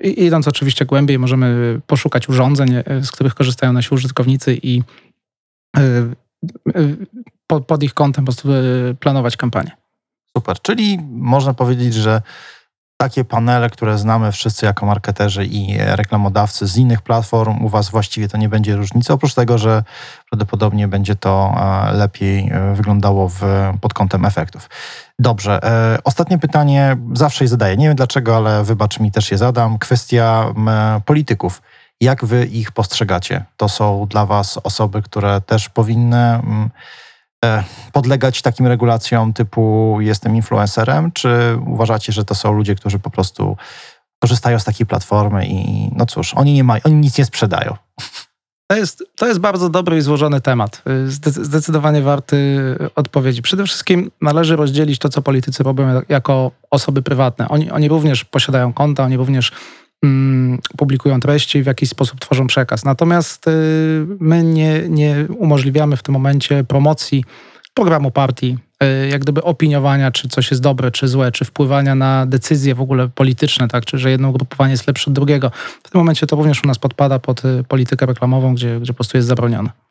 I, 0.00 0.24
idąc 0.24 0.48
oczywiście 0.48 0.84
głębiej, 0.84 1.18
możemy 1.18 1.80
poszukać 1.86 2.28
urządzeń, 2.28 2.74
y, 2.74 2.84
z 3.04 3.10
których 3.12 3.34
korzystają 3.34 3.72
nasi 3.72 3.94
użytkownicy 3.94 4.58
i 4.62 4.82
y, 5.78 5.80
y, 6.76 6.96
po, 7.46 7.60
pod 7.60 7.82
ich 7.82 7.94
kątem 7.94 8.24
po 8.24 8.32
prostu 8.32 8.48
planować 9.00 9.36
kampanię. 9.36 9.70
Super. 10.36 10.60
Czyli 10.62 10.98
można 11.10 11.54
powiedzieć, 11.54 11.94
że 11.94 12.22
takie 12.96 13.24
panele, 13.24 13.70
które 13.70 13.98
znamy 13.98 14.32
wszyscy 14.32 14.66
jako 14.66 14.86
marketerzy 14.86 15.44
i 15.44 15.78
reklamodawcy 15.78 16.66
z 16.66 16.76
innych 16.76 17.02
platform, 17.02 17.64
u 17.64 17.68
Was 17.68 17.90
właściwie 17.90 18.28
to 18.28 18.36
nie 18.36 18.48
będzie 18.48 18.76
różnicy, 18.76 19.12
oprócz 19.12 19.34
tego, 19.34 19.58
że 19.58 19.82
prawdopodobnie 20.30 20.88
będzie 20.88 21.16
to 21.16 21.54
e, 21.56 21.92
lepiej 21.92 22.50
e, 22.52 22.74
wyglądało 22.74 23.28
w, 23.28 23.42
pod 23.80 23.94
kątem 23.94 24.24
efektów. 24.24 24.70
Dobrze. 25.18 25.62
e, 25.62 25.98
Ostatnie 26.04 26.38
pytanie 26.38 26.96
zawsze 27.12 27.44
je 27.44 27.48
zadaję. 27.48 27.76
Nie 27.76 27.86
wiem 27.86 27.96
dlaczego, 27.96 28.36
ale 28.36 28.64
wybacz 28.64 29.00
mi 29.00 29.12
też 29.12 29.30
je 29.30 29.38
zadam. 29.38 29.78
Kwestia 29.78 30.54
polityków. 31.04 31.62
Jak 32.00 32.24
Wy 32.24 32.46
ich 32.46 32.72
postrzegacie? 32.72 33.44
To 33.56 33.68
są 33.68 34.06
dla 34.10 34.26
Was 34.26 34.58
osoby, 34.62 35.02
które 35.02 35.40
też 35.40 35.68
powinny 35.68 36.40
podlegać 37.92 38.42
takim 38.42 38.66
regulacjom 38.66 39.32
typu 39.32 39.96
jestem 40.00 40.36
influencerem, 40.36 41.12
czy 41.12 41.58
uważacie, 41.66 42.12
że 42.12 42.24
to 42.24 42.34
są 42.34 42.52
ludzie, 42.52 42.74
którzy 42.74 42.98
po 42.98 43.10
prostu 43.10 43.56
korzystają 44.22 44.58
z 44.58 44.64
takiej 44.64 44.86
platformy 44.86 45.46
i 45.46 45.90
no 45.96 46.06
cóż, 46.06 46.34
oni 46.34 46.52
nie 46.52 46.64
mają, 46.64 46.80
oni 46.84 46.94
nic 46.94 47.18
nie 47.18 47.24
sprzedają. 47.24 47.76
To 48.66 48.76
jest, 48.76 49.04
to 49.16 49.26
jest 49.26 49.40
bardzo 49.40 49.68
dobry 49.68 49.96
i 49.96 50.00
złożony 50.00 50.40
temat. 50.40 50.82
Y, 51.06 51.10
zde- 51.10 51.44
Zdecydowanie 51.44 52.02
warty 52.02 52.58
odpowiedzi. 52.94 53.42
Przede 53.42 53.64
wszystkim 53.64 54.10
należy 54.22 54.56
rozdzielić 54.56 54.98
to, 54.98 55.08
co 55.08 55.22
politycy 55.22 55.62
robią 55.62 56.02
jako 56.08 56.50
osoby 56.70 57.02
prywatne. 57.02 57.48
Oni, 57.48 57.70
oni 57.70 57.88
również 57.88 58.24
posiadają 58.24 58.72
konta, 58.72 59.04
oni 59.04 59.16
również 59.16 59.52
publikują 60.76 61.20
treści, 61.20 61.62
w 61.62 61.66
jakiś 61.66 61.88
sposób 61.88 62.20
tworzą 62.20 62.46
przekaz. 62.46 62.84
Natomiast 62.84 63.48
y, 63.48 63.50
my 64.20 64.42
nie, 64.42 64.82
nie 64.88 65.26
umożliwiamy 65.38 65.96
w 65.96 66.02
tym 66.02 66.12
momencie 66.12 66.64
promocji 66.64 67.24
programu 67.74 68.10
partii, 68.10 68.58
y, 68.82 69.08
jak 69.08 69.22
gdyby 69.22 69.42
opiniowania, 69.42 70.10
czy 70.10 70.28
coś 70.28 70.50
jest 70.50 70.62
dobre, 70.62 70.90
czy 70.90 71.08
złe, 71.08 71.32
czy 71.32 71.44
wpływania 71.44 71.94
na 71.94 72.26
decyzje 72.26 72.74
w 72.74 72.80
ogóle 72.80 73.08
polityczne, 73.08 73.68
tak, 73.68 73.84
czy 73.84 73.98
że 73.98 74.10
jedno 74.10 74.30
ugrupowanie 74.30 74.70
jest 74.70 74.86
lepsze 74.86 75.10
od 75.10 75.14
drugiego. 75.14 75.50
W 75.82 75.90
tym 75.90 75.98
momencie 75.98 76.26
to 76.26 76.36
również 76.36 76.64
u 76.64 76.66
nas 76.66 76.78
podpada 76.78 77.18
pod 77.18 77.44
y, 77.44 77.64
politykę 77.68 78.06
reklamową, 78.06 78.54
gdzie, 78.54 78.80
gdzie 78.80 78.92
po 78.92 78.96
prostu 78.96 79.16
jest 79.16 79.28
zabronione. 79.28 79.83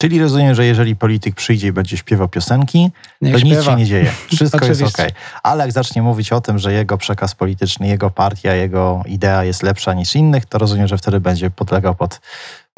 Czyli 0.00 0.20
rozumiem, 0.20 0.54
że 0.54 0.66
jeżeli 0.66 0.96
polityk 0.96 1.34
przyjdzie 1.34 1.68
i 1.68 1.72
będzie 1.72 1.96
śpiewał 1.96 2.28
piosenki, 2.28 2.90
Niech 3.20 3.32
to 3.32 3.38
nic 3.38 3.54
śpiewa. 3.54 3.70
się 3.70 3.76
nie 3.76 3.86
dzieje. 3.86 4.12
Wszystko 4.34 4.66
jest 4.66 4.82
okej. 4.82 5.10
Ale 5.42 5.64
jak 5.64 5.72
zacznie 5.72 6.02
mówić 6.02 6.32
o 6.32 6.40
tym, 6.40 6.58
że 6.58 6.72
jego 6.72 6.98
przekaz 6.98 7.34
polityczny, 7.34 7.88
jego 7.88 8.10
partia, 8.10 8.54
jego 8.54 9.02
idea 9.06 9.44
jest 9.44 9.62
lepsza 9.62 9.94
niż 9.94 10.16
innych, 10.16 10.46
to 10.46 10.58
rozumiem, 10.58 10.88
że 10.88 10.98
wtedy 10.98 11.20
będzie 11.20 11.50
podlegał 11.50 11.94
pod 11.94 12.20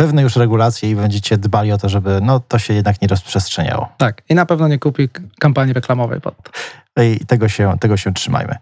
pewne 0.01 0.23
już 0.23 0.37
regulacje 0.37 0.91
i 0.91 0.97
będziecie 0.97 1.39
dbali 1.39 1.73
o 1.73 1.79
to, 1.79 1.89
żeby 1.89 2.19
no, 2.23 2.41
to 2.41 2.59
się 2.59 2.75
jednak 2.75 3.03
nie 3.03 3.09
rozprzestrzeniało. 3.09 3.89
Tak, 3.97 4.23
i 4.29 4.35
na 4.35 4.47
pewno 4.47 4.69
nie 4.69 4.79
kupi 4.79 5.09
kampanii 5.39 5.75
reklamowej 5.75 6.21
pod 6.21 6.35
to. 6.43 6.51
I 7.03 7.27
tego 7.27 7.49
się, 7.49 7.79
tego 7.81 7.97
się 7.97 8.13
trzymajmy. 8.13 8.55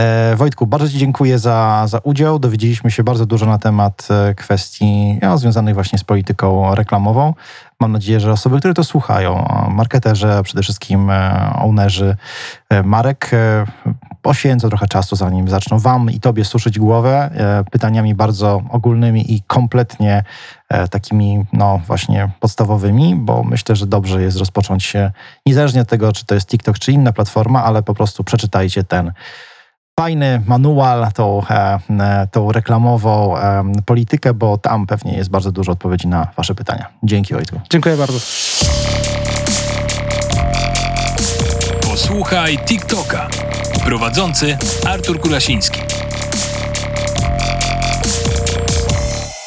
E, 0.00 0.36
Wojtku, 0.36 0.66
bardzo 0.66 0.88
Ci 0.88 0.98
dziękuję 0.98 1.38
za, 1.38 1.84
za 1.86 1.98
udział. 1.98 2.38
Dowiedzieliśmy 2.38 2.90
się 2.90 3.04
bardzo 3.04 3.26
dużo 3.26 3.46
na 3.46 3.58
temat 3.58 4.08
e, 4.10 4.34
kwestii 4.34 5.18
no, 5.22 5.38
związanych 5.38 5.74
właśnie 5.74 5.98
z 5.98 6.04
polityką 6.04 6.74
reklamową. 6.74 7.34
Mam 7.80 7.92
nadzieję, 7.92 8.20
że 8.20 8.32
osoby, 8.32 8.58
które 8.58 8.74
to 8.74 8.84
słuchają, 8.84 9.48
e, 9.48 9.70
marketerzy, 9.70 10.28
przede 10.44 10.62
wszystkim 10.62 11.10
e, 11.10 11.52
ownerzy 11.58 12.16
e, 12.70 12.82
marek, 12.82 13.30
poświęcą 14.24 14.68
trochę 14.68 14.86
czasu, 14.86 15.16
zanim 15.16 15.48
zaczną 15.48 15.78
Wam 15.78 16.10
i 16.10 16.20
Tobie 16.20 16.44
suszyć 16.44 16.78
głowę 16.78 17.30
e, 17.34 17.64
pytaniami 17.70 18.14
bardzo 18.14 18.62
ogólnymi 18.70 19.34
i 19.34 19.42
kompletnie 19.46 20.24
e, 20.68 20.88
takimi, 20.88 21.44
no 21.52 21.80
właśnie 21.86 22.30
podstawowymi, 22.40 23.14
bo 23.16 23.42
myślę, 23.42 23.76
że 23.76 23.86
dobrze 23.86 24.22
jest 24.22 24.36
rozpocząć 24.36 24.84
się, 24.84 25.10
niezależnie 25.46 25.80
od 25.80 25.88
tego, 25.88 26.12
czy 26.12 26.26
to 26.26 26.34
jest 26.34 26.48
TikTok, 26.48 26.78
czy 26.78 26.92
inna 26.92 27.12
platforma, 27.12 27.64
ale 27.64 27.82
po 27.82 27.94
prostu 27.94 28.24
przeczytajcie 28.24 28.84
ten 28.84 29.12
fajny 30.00 30.42
manual, 30.46 31.12
tą, 31.12 31.42
e, 31.50 31.78
e, 32.00 32.28
tą 32.32 32.52
reklamową 32.52 33.38
e, 33.38 33.64
politykę, 33.86 34.34
bo 34.34 34.58
tam 34.58 34.86
pewnie 34.86 35.16
jest 35.16 35.30
bardzo 35.30 35.52
dużo 35.52 35.72
odpowiedzi 35.72 36.08
na 36.08 36.26
Wasze 36.36 36.54
pytania. 36.54 36.86
Dzięki 37.02 37.34
Wojtku. 37.34 37.60
Dziękuję 37.70 37.96
bardzo. 37.96 38.18
Posłuchaj 41.90 42.58
TikToka. 42.58 43.28
Prowadzący 43.84 44.58
Artur 44.86 45.20
Kurasiński. 45.20 45.80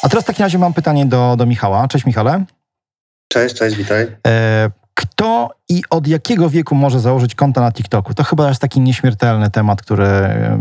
A 0.02 0.08
teraz 0.08 0.24
w 0.24 0.26
takim 0.26 0.42
razie 0.42 0.58
mam 0.58 0.74
pytanie 0.74 1.06
do, 1.06 1.36
do 1.36 1.46
Michała. 1.46 1.88
Cześć 1.88 2.06
Michale. 2.06 2.44
Cześć, 3.32 3.54
cześć, 3.54 3.76
witaj. 3.76 4.06
E, 4.26 4.70
Kto 4.98 5.50
i 5.68 5.82
od 5.90 6.06
jakiego 6.06 6.50
wieku 6.50 6.74
może 6.74 7.00
założyć 7.00 7.34
konto 7.34 7.60
na 7.60 7.72
TikToku? 7.72 8.14
To 8.14 8.24
chyba 8.24 8.48
jest 8.48 8.60
taki 8.60 8.80
nieśmiertelny 8.80 9.50
temat, 9.50 9.82
który 9.82 10.06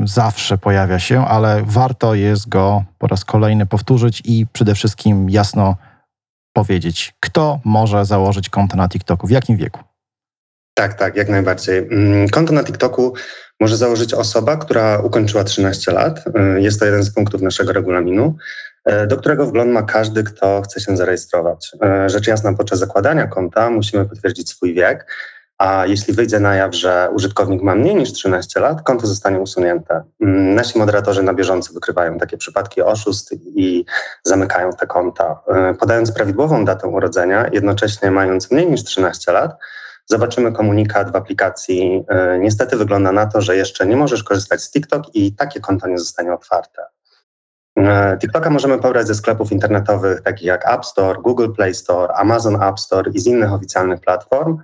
zawsze 0.04 0.58
pojawia 0.58 1.00
się, 1.00 1.26
ale 1.26 1.64
warto 1.64 2.16
jest 2.16 2.50
go 2.50 2.84
po 2.98 3.08
raz 3.08 3.26
kolejny 3.26 3.66
powtórzyć 3.66 4.22
i 4.26 4.48
przede 4.54 4.76
wszystkim 4.76 5.30
jasno 5.30 5.76
powiedzieć, 6.54 7.14
kto 7.20 7.60
może 7.64 8.06
założyć 8.06 8.50
konto 8.50 8.78
na 8.78 8.90
TikToku, 8.90 9.28
w 9.28 9.32
jakim 9.32 9.58
wieku. 9.58 9.80
Tak, 10.78 10.94
tak, 10.94 11.16
jak 11.16 11.30
najbardziej. 11.30 11.78
Mm, 11.78 12.30
Konto 12.30 12.54
na 12.54 12.64
TikToku 12.64 13.14
może 13.60 13.78
założyć 13.78 14.14
osoba, 14.14 14.58
która 14.58 15.00
ukończyła 15.00 15.44
13 15.44 15.92
lat. 15.92 16.24
Y, 16.58 16.62
Jest 16.62 16.80
to 16.80 16.86
jeden 16.86 17.04
z 17.04 17.14
punktów 17.14 17.42
naszego 17.42 17.74
regulaminu, 17.74 18.36
y, 19.04 19.08
do 19.08 19.18
którego 19.18 19.46
wgląd 19.46 19.72
ma 19.72 19.84
każdy, 19.84 20.24
kto 20.24 20.62
chce 20.62 20.80
się 20.80 20.98
zarejestrować. 20.98 21.72
Y, 22.06 22.10
Rzecz 22.10 22.28
jasna, 22.28 22.54
podczas 22.54 22.80
zakładania 22.80 23.28
konta 23.28 23.70
musimy 23.70 24.06
potwierdzić 24.06 24.50
swój 24.50 24.74
wiek, 24.74 25.06
a 25.58 25.86
jeśli 25.88 26.14
wyjdzie 26.14 26.40
na 26.40 26.56
jaw, 26.56 26.76
że 26.76 27.10
użytkownik 27.14 27.62
ma 27.62 27.76
mniej 27.76 27.96
niż 27.96 28.14
13 28.14 28.60
lat, 28.60 28.82
konto 28.82 29.08
zostanie 29.08 29.40
usunięte. 29.40 30.04
Mm, 30.22 30.56
Nasi 30.56 30.80
moderatorzy 30.80 31.24
na 31.24 31.34
bieżąco 31.34 31.74
wykrywają 31.74 32.18
takie 32.18 32.38
przypadki 32.38 32.82
oszustw 32.82 33.32
i 33.56 33.86
zamykają 34.24 34.74
te 34.74 34.88
konta. 34.88 35.40
Podając 35.80 36.12
prawidłową 36.12 36.66
datę 36.66 36.88
urodzenia, 36.88 37.50
jednocześnie 37.52 38.12
mając 38.12 38.52
mniej 38.52 38.72
niż 38.72 38.84
13 38.84 39.32
lat, 39.32 39.52
zobaczymy 40.08 40.52
komunikat 40.52 41.12
w 41.12 41.16
aplikacji. 41.16 42.04
E, 42.08 42.40
Niestety 42.40 42.78
wygląda 42.78 43.12
na 43.12 43.26
to, 43.26 43.42
że 43.42 43.56
jeszcze 43.56 43.88
nie 43.88 43.96
możesz 43.96 44.24
korzystać 44.24 44.62
z 44.62 44.72
TikTok 44.72 45.16
i 45.16 45.36
takie 45.36 45.60
konto 45.60 45.88
nie 45.88 45.98
zostanie 45.98 46.34
otwarte. 46.34 46.82
E, 47.78 48.18
TikToka 48.18 48.50
możemy 48.50 48.80
pobrać 48.80 49.08
ze 49.08 49.16
sklepów 49.16 49.52
internetowych 49.52 50.22
takich 50.22 50.48
jak 50.48 50.74
App 50.74 50.86
Store, 50.86 51.20
Google 51.22 51.52
Play 51.52 51.74
Store, 51.74 52.14
Amazon 52.14 52.64
App 52.64 52.80
Store 52.80 53.12
i 53.14 53.20
z 53.20 53.28
innych 53.28 53.54
oficjalnych 53.54 54.00
platform. 54.02 54.58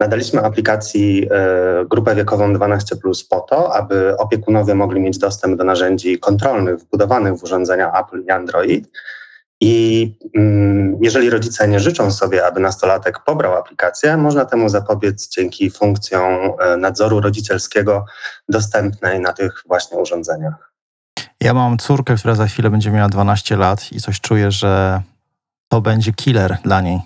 Nadaliśmy 0.00 0.40
aplikacji 0.42 1.28
e, 1.30 1.84
grupę 1.84 2.14
wiekową 2.14 2.52
12 2.52 2.96
po 3.30 3.40
to, 3.40 3.74
aby 3.74 4.16
opiekunowie 4.16 4.74
mogli 4.74 5.00
mieć 5.00 5.18
dostęp 5.18 5.58
do 5.58 5.64
narzędzi 5.64 6.18
kontrolnych 6.18 6.78
wbudowanych 6.78 7.34
w 7.34 7.44
urządzenia 7.44 7.92
Apple 8.00 8.24
i 8.24 8.30
Android. 8.30 8.88
I 9.66 10.16
mm, 10.34 10.98
jeżeli 11.02 11.30
rodzice 11.30 11.68
nie 11.68 11.80
życzą 11.80 12.10
sobie, 12.10 12.46
aby 12.46 12.60
nastolatek 12.60 13.18
pobrał 13.18 13.56
aplikację, 13.56 14.16
można 14.16 14.44
temu 14.44 14.68
zapobiec 14.68 15.28
dzięki 15.28 15.70
funkcjom 15.70 16.52
e, 16.60 16.76
nadzoru 16.76 17.20
rodzicielskiego 17.20 18.04
dostępnej 18.48 19.20
na 19.20 19.32
tych 19.32 19.62
właśnie 19.66 19.98
urządzeniach. 19.98 20.72
Ja 21.40 21.54
mam 21.54 21.78
córkę, 21.78 22.14
która 22.16 22.34
za 22.34 22.46
chwilę 22.46 22.70
będzie 22.70 22.90
miała 22.90 23.08
12 23.08 23.56
lat 23.56 23.92
i 23.92 24.00
coś 24.00 24.20
czuję, 24.20 24.50
że 24.50 25.02
to 25.74 25.80
będzie 25.80 26.12
killer 26.12 26.58
dla 26.64 26.80
niej. 26.80 27.00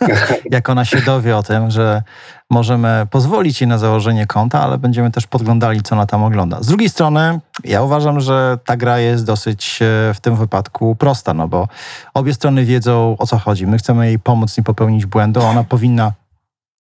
Jak 0.50 0.68
ona 0.68 0.84
się 0.84 1.00
dowie 1.00 1.36
o 1.36 1.42
tym, 1.42 1.70
że 1.70 2.02
możemy 2.50 3.06
pozwolić 3.10 3.60
jej 3.60 3.68
na 3.68 3.78
założenie 3.78 4.26
konta, 4.26 4.60
ale 4.60 4.78
będziemy 4.78 5.10
też 5.10 5.26
podglądali, 5.26 5.82
co 5.82 5.94
ona 5.94 6.06
tam 6.06 6.24
ogląda. 6.24 6.62
Z 6.62 6.66
drugiej 6.66 6.88
strony, 6.88 7.40
ja 7.64 7.82
uważam, 7.82 8.20
że 8.20 8.58
ta 8.64 8.76
gra 8.76 8.98
jest 8.98 9.26
dosyć 9.26 9.78
e, 9.82 10.14
w 10.14 10.20
tym 10.20 10.36
wypadku 10.36 10.96
prosta, 10.96 11.34
no 11.34 11.48
bo 11.48 11.68
obie 12.14 12.34
strony 12.34 12.64
wiedzą, 12.64 13.16
o 13.18 13.26
co 13.26 13.38
chodzi. 13.38 13.66
My 13.66 13.78
chcemy 13.78 14.06
jej 14.06 14.18
pomóc 14.18 14.58
nie 14.58 14.64
popełnić 14.64 15.06
błędu, 15.06 15.40
ona 15.40 15.64
powinna 15.64 16.12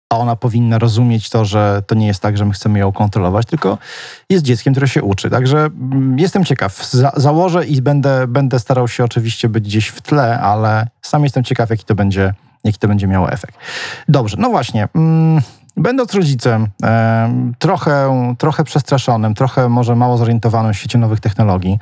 a 0.10 0.18
ona 0.18 0.36
powinna 0.36 0.80
rozumieć 0.80 1.30
to, 1.30 1.46
że 1.46 1.84
to 1.88 1.96
nie 1.96 2.08
jest 2.08 2.22
tak, 2.22 2.38
że 2.38 2.46
my 2.46 2.54
chcemy 2.54 2.80
ją 2.80 2.92
kontrolować, 2.92 3.46
tylko 3.46 3.78
jest 4.30 4.46
dzieckiem, 4.46 4.74
które 4.74 4.88
się 4.88 5.04
uczy. 5.04 5.30
Także 5.30 5.58
mm, 5.58 6.20
jestem 6.20 6.46
ciekaw. 6.46 6.86
Za 6.86 7.12
założę 7.16 7.66
i 7.66 7.82
będę, 7.82 8.28
będę 8.28 8.60
starał 8.60 8.88
się 8.88 9.04
oczywiście 9.04 9.50
być 9.50 9.64
gdzieś 9.64 9.88
w 9.88 10.02
tle, 10.02 10.40
ale 10.40 10.88
sam 11.02 11.24
jestem 11.24 11.44
ciekaw, 11.44 11.70
jaki 11.70 11.86
to 11.86 11.96
będzie, 11.96 12.34
jaki 12.64 12.80
to 12.80 12.88
będzie 12.88 13.08
miało 13.08 13.32
efekt. 13.32 13.56
Dobrze, 14.08 14.38
no 14.40 14.50
właśnie. 14.50 14.88
Mm, 14.96 15.42
Będąc 15.78 16.14
rodzicem, 16.14 16.68
trochę, 17.60 18.36
trochę 18.38 18.64
przestraszonym, 18.64 19.34
trochę 19.34 19.70
może 19.70 19.96
mało 19.96 20.18
zorientowanym 20.18 20.74
w 20.74 20.78
świecie 20.78 20.98
nowych 20.98 21.20
technologii, 21.20 21.80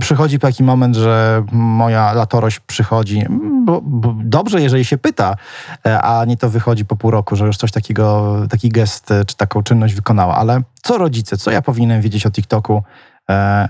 przychodzi 0.00 0.38
taki 0.38 0.64
moment, 0.64 0.96
że 0.96 1.44
moja 1.52 2.12
latorość 2.12 2.60
przychodzi, 2.60 3.26
bo, 3.64 3.80
bo 3.82 4.14
dobrze, 4.24 4.60
jeżeli 4.60 4.84
się 4.84 4.98
pyta, 4.98 5.36
e, 5.86 6.00
a 6.02 6.24
nie 6.24 6.36
to 6.36 6.50
wychodzi 6.50 6.84
po 6.84 6.96
pół 6.96 7.10
roku, 7.10 7.36
że 7.36 7.46
już 7.46 7.56
coś 7.56 7.72
takiego, 7.72 8.36
taki 8.50 8.68
gest 8.68 9.10
e, 9.10 9.24
czy 9.24 9.36
taką 9.36 9.62
czynność 9.62 9.94
wykonała. 9.94 10.36
Ale 10.36 10.62
co 10.82 10.98
rodzice, 10.98 11.36
co 11.36 11.50
ja 11.50 11.62
powinienem 11.62 12.00
wiedzieć 12.00 12.26
o 12.26 12.30
TikToku, 12.30 12.82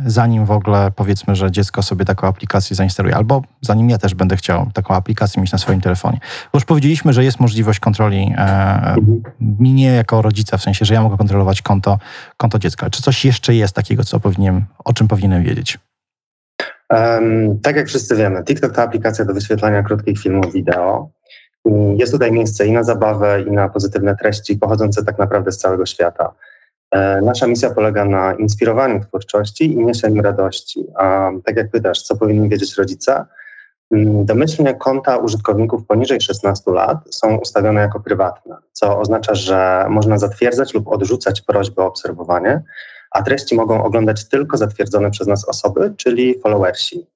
zanim 0.06 0.44
w 0.44 0.50
ogóle 0.50 0.90
powiedzmy, 0.96 1.36
że 1.36 1.50
dziecko 1.50 1.82
sobie 1.82 2.04
taką 2.04 2.28
aplikację 2.28 2.76
zainstaluje, 2.76 3.16
albo 3.16 3.42
zanim 3.60 3.90
ja 3.90 3.98
też 3.98 4.14
będę 4.14 4.36
chciał 4.36 4.70
taką 4.74 4.94
aplikację 4.94 5.42
mieć 5.42 5.52
na 5.52 5.58
swoim 5.58 5.80
telefonie. 5.80 6.18
Bo 6.52 6.56
już 6.56 6.64
powiedzieliśmy, 6.64 7.12
że 7.12 7.24
jest 7.24 7.40
możliwość 7.40 7.80
kontroli 7.80 8.34
e, 8.36 8.96
mnie 9.40 9.86
jako 9.86 10.22
rodzica, 10.22 10.56
w 10.56 10.62
sensie, 10.62 10.84
że 10.84 10.94
ja 10.94 11.02
mogę 11.02 11.16
kontrolować 11.16 11.62
konto, 11.62 11.98
konto 12.36 12.58
dziecka. 12.58 12.90
Czy 12.90 13.02
coś 13.02 13.24
jeszcze 13.24 13.54
jest 13.54 13.74
takiego, 13.74 14.04
co 14.04 14.20
powinienem, 14.20 14.64
o 14.84 14.92
czym 14.92 15.08
powinienem 15.08 15.42
wiedzieć? 15.42 15.78
Um, 16.90 17.60
tak 17.62 17.76
jak 17.76 17.86
wszyscy 17.86 18.16
wiemy, 18.16 18.44
TikTok 18.44 18.72
to 18.72 18.82
aplikacja 18.82 19.24
do 19.24 19.34
wyświetlania 19.34 19.82
krótkich 19.82 20.18
filmów 20.18 20.52
wideo. 20.52 21.08
Jest 21.96 22.12
tutaj 22.12 22.32
miejsce 22.32 22.66
i 22.66 22.72
na 22.72 22.82
zabawę, 22.82 23.42
i 23.42 23.50
na 23.50 23.68
pozytywne 23.68 24.16
treści 24.16 24.56
pochodzące 24.56 25.04
tak 25.04 25.18
naprawdę 25.18 25.52
z 25.52 25.58
całego 25.58 25.86
świata. 25.86 26.32
E, 26.90 27.20
nasza 27.20 27.46
misja 27.46 27.70
polega 27.70 28.04
na 28.04 28.34
inspirowaniu 28.34 29.00
twórczości 29.00 29.72
i 29.72 29.76
niesieniu 29.76 30.22
radości. 30.22 30.84
A 30.96 31.30
tak 31.44 31.56
jak 31.56 31.70
pytasz, 31.70 32.02
co 32.02 32.16
powinni 32.16 32.48
wiedzieć 32.48 32.76
rodzice? 32.76 33.24
Mm, 33.90 34.24
domyślnie 34.26 34.74
konta 34.74 35.16
użytkowników 35.16 35.86
poniżej 35.86 36.20
16 36.20 36.70
lat 36.70 36.98
są 37.10 37.36
ustawione 37.36 37.80
jako 37.80 38.00
prywatne, 38.00 38.56
co 38.72 38.98
oznacza, 38.98 39.34
że 39.34 39.86
można 39.88 40.18
zatwierdzać 40.18 40.74
lub 40.74 40.88
odrzucać 40.88 41.40
prośbę 41.40 41.82
o 41.82 41.86
obserwowanie, 41.86 42.62
a 43.10 43.22
treści 43.22 43.54
mogą 43.54 43.84
oglądać 43.84 44.28
tylko 44.28 44.56
zatwierdzone 44.56 45.10
przez 45.10 45.26
nas 45.26 45.48
osoby, 45.48 45.94
czyli 45.96 46.40
followersi. 46.40 47.06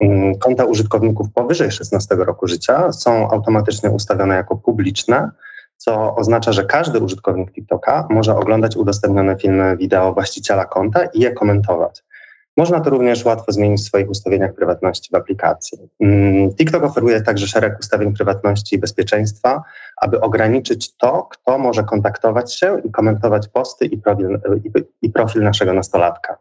Mm, 0.00 0.38
konta 0.38 0.64
użytkowników 0.64 1.32
powyżej 1.32 1.70
16 1.70 2.14
roku 2.14 2.48
życia 2.48 2.92
są 2.92 3.30
automatycznie 3.30 3.90
ustawione 3.90 4.34
jako 4.34 4.56
publiczne, 4.56 5.30
co 5.76 6.14
oznacza, 6.16 6.52
że 6.52 6.64
każdy 6.64 7.00
użytkownik 7.00 7.52
TikToka 7.52 8.06
może 8.10 8.36
oglądać 8.36 8.76
udostępnione 8.76 9.36
filmy 9.36 9.76
wideo 9.76 10.12
właściciela 10.12 10.64
konta 10.64 11.04
i 11.04 11.20
je 11.20 11.30
komentować. 11.30 12.02
Można 12.56 12.80
to 12.80 12.90
również 12.90 13.24
łatwo 13.24 13.52
zmienić 13.52 13.80
w 13.80 13.84
swoich 13.84 14.10
ustawieniach 14.10 14.54
prywatności 14.54 15.10
w 15.12 15.14
aplikacji. 15.14 15.78
Mm, 16.00 16.54
TikTok 16.54 16.84
oferuje 16.84 17.20
także 17.20 17.46
szereg 17.46 17.78
ustawień 17.80 18.14
prywatności 18.14 18.76
i 18.76 18.78
bezpieczeństwa, 18.78 19.62
aby 19.96 20.20
ograniczyć 20.20 20.96
to, 20.96 21.22
kto 21.22 21.58
może 21.58 21.84
kontaktować 21.84 22.54
się 22.54 22.80
i 22.84 22.90
komentować 22.90 23.48
posty 23.48 23.86
i 23.86 23.98
profil, 23.98 24.40
i 25.02 25.10
profil 25.10 25.42
naszego 25.42 25.72
nastolatka. 25.72 26.38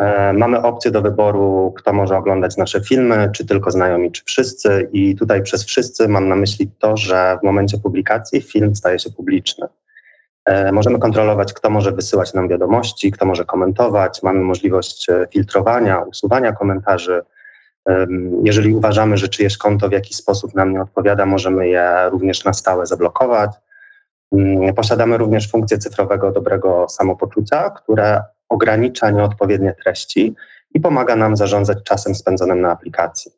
E, 0.00 0.32
mamy 0.32 0.62
opcję 0.62 0.90
do 0.90 1.02
wyboru, 1.02 1.74
kto 1.76 1.92
może 1.92 2.16
oglądać 2.16 2.56
nasze 2.56 2.80
filmy, 2.80 3.30
czy 3.32 3.46
tylko 3.46 3.70
znajomi, 3.70 4.12
czy 4.12 4.24
wszyscy. 4.24 4.88
I 4.92 5.16
tutaj 5.16 5.42
przez 5.42 5.64
wszyscy 5.64 6.08
mam 6.08 6.28
na 6.28 6.36
myśli 6.36 6.70
to, 6.78 6.96
że 6.96 7.38
w 7.40 7.44
momencie 7.44 7.78
publikacji 7.78 8.42
film 8.42 8.76
staje 8.76 8.98
się 8.98 9.10
publiczny. 9.10 9.66
E, 10.44 10.72
możemy 10.72 10.98
kontrolować, 10.98 11.52
kto 11.52 11.70
może 11.70 11.92
wysyłać 11.92 12.34
nam 12.34 12.48
wiadomości, 12.48 13.12
kto 13.12 13.26
może 13.26 13.44
komentować. 13.44 14.22
Mamy 14.22 14.40
możliwość 14.40 15.10
e, 15.10 15.26
filtrowania, 15.32 15.98
usuwania 15.98 16.52
komentarzy. 16.52 17.22
Jeżeli 18.42 18.74
uważamy, 18.74 19.16
że 19.16 19.28
czyjeś 19.28 19.58
konto 19.58 19.88
w 19.88 19.92
jakiś 19.92 20.16
sposób 20.16 20.54
nam 20.54 20.72
nie 20.72 20.82
odpowiada, 20.82 21.26
możemy 21.26 21.68
je 21.68 22.08
również 22.10 22.44
na 22.44 22.52
stałe 22.52 22.86
zablokować. 22.86 23.50
Mm, 24.32 24.74
posiadamy 24.74 25.18
również 25.18 25.50
funkcję 25.50 25.78
cyfrowego 25.78 26.32
dobrego 26.32 26.86
samopoczucia, 26.88 27.70
które 27.70 28.22
ogranicza 28.48 29.10
nieodpowiednie 29.10 29.74
treści 29.84 30.34
i 30.74 30.80
pomaga 30.80 31.16
nam 31.16 31.36
zarządzać 31.36 31.78
czasem 31.84 32.14
spędzonym 32.14 32.60
na 32.60 32.70
aplikacji. 32.70 33.32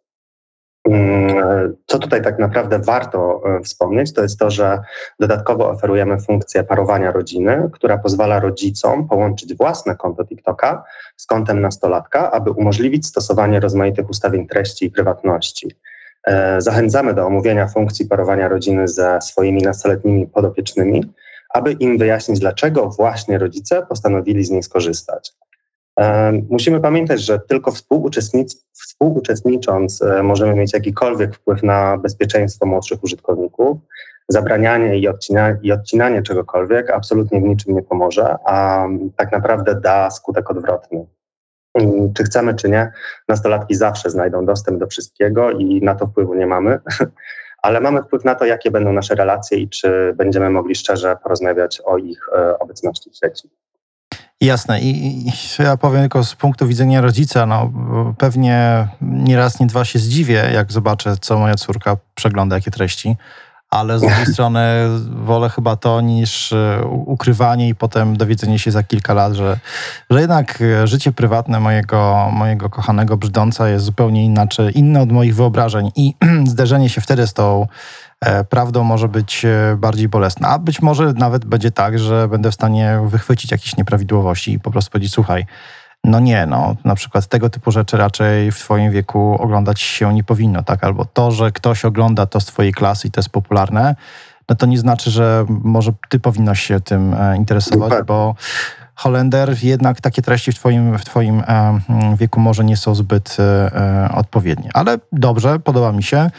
Mm, 0.88 1.76
co 1.86 1.98
tutaj 1.98 2.22
tak 2.22 2.38
naprawdę 2.38 2.78
warto 2.78 3.42
e, 3.44 3.60
wspomnieć, 3.62 4.12
to 4.12 4.22
jest 4.22 4.38
to, 4.38 4.50
że 4.50 4.78
dodatkowo 5.20 5.70
oferujemy 5.70 6.20
funkcję 6.20 6.64
parowania 6.64 7.12
rodziny, 7.12 7.70
która 7.72 7.98
pozwala 7.98 8.40
rodzicom 8.40 9.08
połączyć 9.08 9.54
własne 9.54 9.96
konto 9.96 10.24
TikToka 10.24 10.84
z 11.16 11.26
kontem 11.26 11.60
nastolatka, 11.60 12.30
aby 12.30 12.50
umożliwić 12.50 13.06
stosowanie 13.06 13.60
rozmaitych 13.60 14.10
ustawień 14.10 14.46
treści 14.46 14.86
i 14.86 14.90
prywatności. 14.90 15.70
E, 16.26 16.60
zachęcamy 16.60 17.14
do 17.14 17.26
omówienia 17.26 17.68
funkcji 17.68 18.06
parowania 18.06 18.48
rodziny 18.48 18.88
ze 18.88 19.18
swoimi 19.22 19.62
nastoletnimi 19.62 20.26
podopiecznymi, 20.26 21.12
aby 21.58 21.72
im 21.72 21.98
wyjaśnić, 21.98 22.40
dlaczego 22.40 22.90
właśnie 22.90 23.38
rodzice 23.38 23.86
postanowili 23.88 24.44
z 24.44 24.50
niej 24.50 24.62
skorzystać. 24.62 25.32
Musimy 26.50 26.80
pamiętać, 26.80 27.20
że 27.20 27.38
tylko 27.38 27.72
współuczestnicząc 28.72 30.02
e, 30.02 30.22
możemy 30.22 30.54
mieć 30.54 30.72
jakikolwiek 30.72 31.34
wpływ 31.34 31.62
na 31.62 31.98
bezpieczeństwo 31.98 32.66
młodszych 32.66 33.04
użytkowników. 33.04 33.78
Zabranianie 34.28 34.98
i 34.98 35.08
odcinanie, 35.08 35.58
i 35.62 35.72
odcinanie 35.72 36.22
czegokolwiek 36.22 36.90
absolutnie 36.90 37.40
w 37.40 37.42
niczym 37.42 37.74
nie 37.74 37.82
pomoże, 37.82 38.36
a 38.44 38.86
tak 39.16 39.32
naprawdę 39.32 39.74
da 39.74 40.10
skutek 40.10 40.50
odwrotny. 40.50 41.06
Czy 42.16 42.24
chcemy, 42.24 42.54
czy 42.54 42.68
nie, 42.68 42.92
nastolatki 43.28 43.74
zawsze 43.74 44.10
znajdą 44.10 44.46
dostęp 44.46 44.78
do 44.78 44.86
wszystkiego 44.86 45.50
i 45.50 45.80
na 45.82 45.94
to 45.94 46.06
wpływu 46.06 46.34
nie 46.34 46.46
mamy. 46.46 46.78
ale 47.62 47.80
mamy 47.80 48.02
wpływ 48.02 48.24
na 48.24 48.34
to, 48.34 48.44
jakie 48.44 48.70
będą 48.70 48.92
nasze 48.92 49.14
relacje 49.14 49.58
i 49.58 49.68
czy 49.68 50.14
będziemy 50.16 50.50
mogli 50.50 50.74
szczerze 50.74 51.16
porozmawiać 51.22 51.80
o 51.84 51.98
ich 51.98 52.28
e, 52.36 52.58
obecności 52.58 53.10
w 53.10 53.16
sieci. 53.16 53.48
Jasne. 54.40 54.80
I, 54.80 55.18
I, 55.28 55.32
ja 55.58 55.76
powiem 55.76 56.00
tylko 56.00 56.24
z 56.24 56.34
punktu 56.34 56.66
widzenia 56.66 57.00
rodzica, 57.00 57.46
no 57.46 57.72
pewnie 58.18 58.88
nie 59.00 59.36
raz, 59.36 59.60
nie 59.60 59.66
dwa 59.66 59.84
się 59.84 59.98
zdziwię, 59.98 60.50
jak 60.54 60.72
zobaczę, 60.72 61.16
co 61.20 61.38
moja 61.38 61.54
córka 61.54 61.96
przegląda, 62.14 62.56
jakie 62.56 62.70
treści 62.70 63.16
ale 63.70 63.98
z 63.98 64.00
drugiej 64.02 64.26
strony 64.34 64.60
wolę 65.10 65.48
chyba 65.48 65.76
to 65.76 66.00
niż 66.00 66.52
e, 66.52 66.82
ukrywanie 66.86 67.68
i 67.68 67.74
potem 67.74 68.16
dowiedzenie 68.16 68.58
się 68.58 68.70
za 68.70 68.82
kilka 68.82 69.14
lat, 69.14 69.32
że, 69.32 69.58
że 70.10 70.20
jednak 70.20 70.62
e, 70.62 70.86
życie 70.86 71.12
prywatne 71.12 71.60
mojego, 71.60 72.30
mojego 72.32 72.70
kochanego 72.70 73.16
brzdąca 73.16 73.68
jest 73.68 73.84
zupełnie 73.84 74.24
inaczej, 74.24 74.78
inne 74.78 75.00
od 75.00 75.12
moich 75.12 75.34
wyobrażeń 75.34 75.90
i 75.96 76.14
zderzenie 76.52 76.88
się 76.88 77.00
wtedy 77.00 77.26
z 77.26 77.32
tą 77.32 77.66
e, 78.20 78.44
prawdą 78.44 78.84
może 78.84 79.08
być 79.08 79.46
bardziej 79.76 80.08
bolesne. 80.08 80.48
A 80.48 80.58
być 80.58 80.82
może 80.82 81.12
nawet 81.12 81.44
będzie 81.44 81.70
tak, 81.70 81.98
że 81.98 82.28
będę 82.28 82.50
w 82.50 82.54
stanie 82.54 83.00
wychwycić 83.06 83.50
jakieś 83.50 83.76
nieprawidłowości 83.76 84.52
i 84.52 84.60
po 84.60 84.70
prostu 84.70 84.90
powiedzieć, 84.90 85.12
słuchaj, 85.12 85.46
no 86.04 86.20
nie, 86.20 86.46
no 86.46 86.76
na 86.84 86.94
przykład 86.94 87.26
tego 87.26 87.50
typu 87.50 87.70
rzeczy 87.70 87.96
raczej 87.96 88.52
w 88.52 88.58
twoim 88.58 88.92
wieku 88.92 89.36
oglądać 89.40 89.80
się 89.80 90.14
nie 90.14 90.24
powinno, 90.24 90.62
tak? 90.62 90.84
Albo 90.84 91.04
to, 91.04 91.30
że 91.30 91.52
ktoś 91.52 91.84
ogląda 91.84 92.26
to 92.26 92.40
z 92.40 92.44
twojej 92.44 92.72
klasy 92.72 93.08
i 93.08 93.10
to 93.10 93.20
jest 93.20 93.30
popularne, 93.30 93.96
no 94.48 94.56
to 94.56 94.66
nie 94.66 94.78
znaczy, 94.78 95.10
że 95.10 95.46
może 95.48 95.92
ty 96.08 96.20
powinnaś 96.20 96.62
się 96.62 96.80
tym 96.80 97.14
e, 97.14 97.36
interesować, 97.36 98.04
bo 98.06 98.34
Holender, 98.94 99.56
jednak 99.62 100.00
takie 100.00 100.22
treści 100.22 100.52
w 100.52 100.54
twoim, 100.54 100.98
w 100.98 101.04
twoim 101.04 101.42
e, 101.48 101.80
wieku 102.16 102.40
może 102.40 102.64
nie 102.64 102.76
są 102.76 102.94
zbyt 102.94 103.36
e, 103.40 104.08
odpowiednie. 104.14 104.70
Ale 104.74 104.98
dobrze, 105.12 105.58
podoba 105.58 105.92
mi 105.92 106.02
się. 106.02 106.30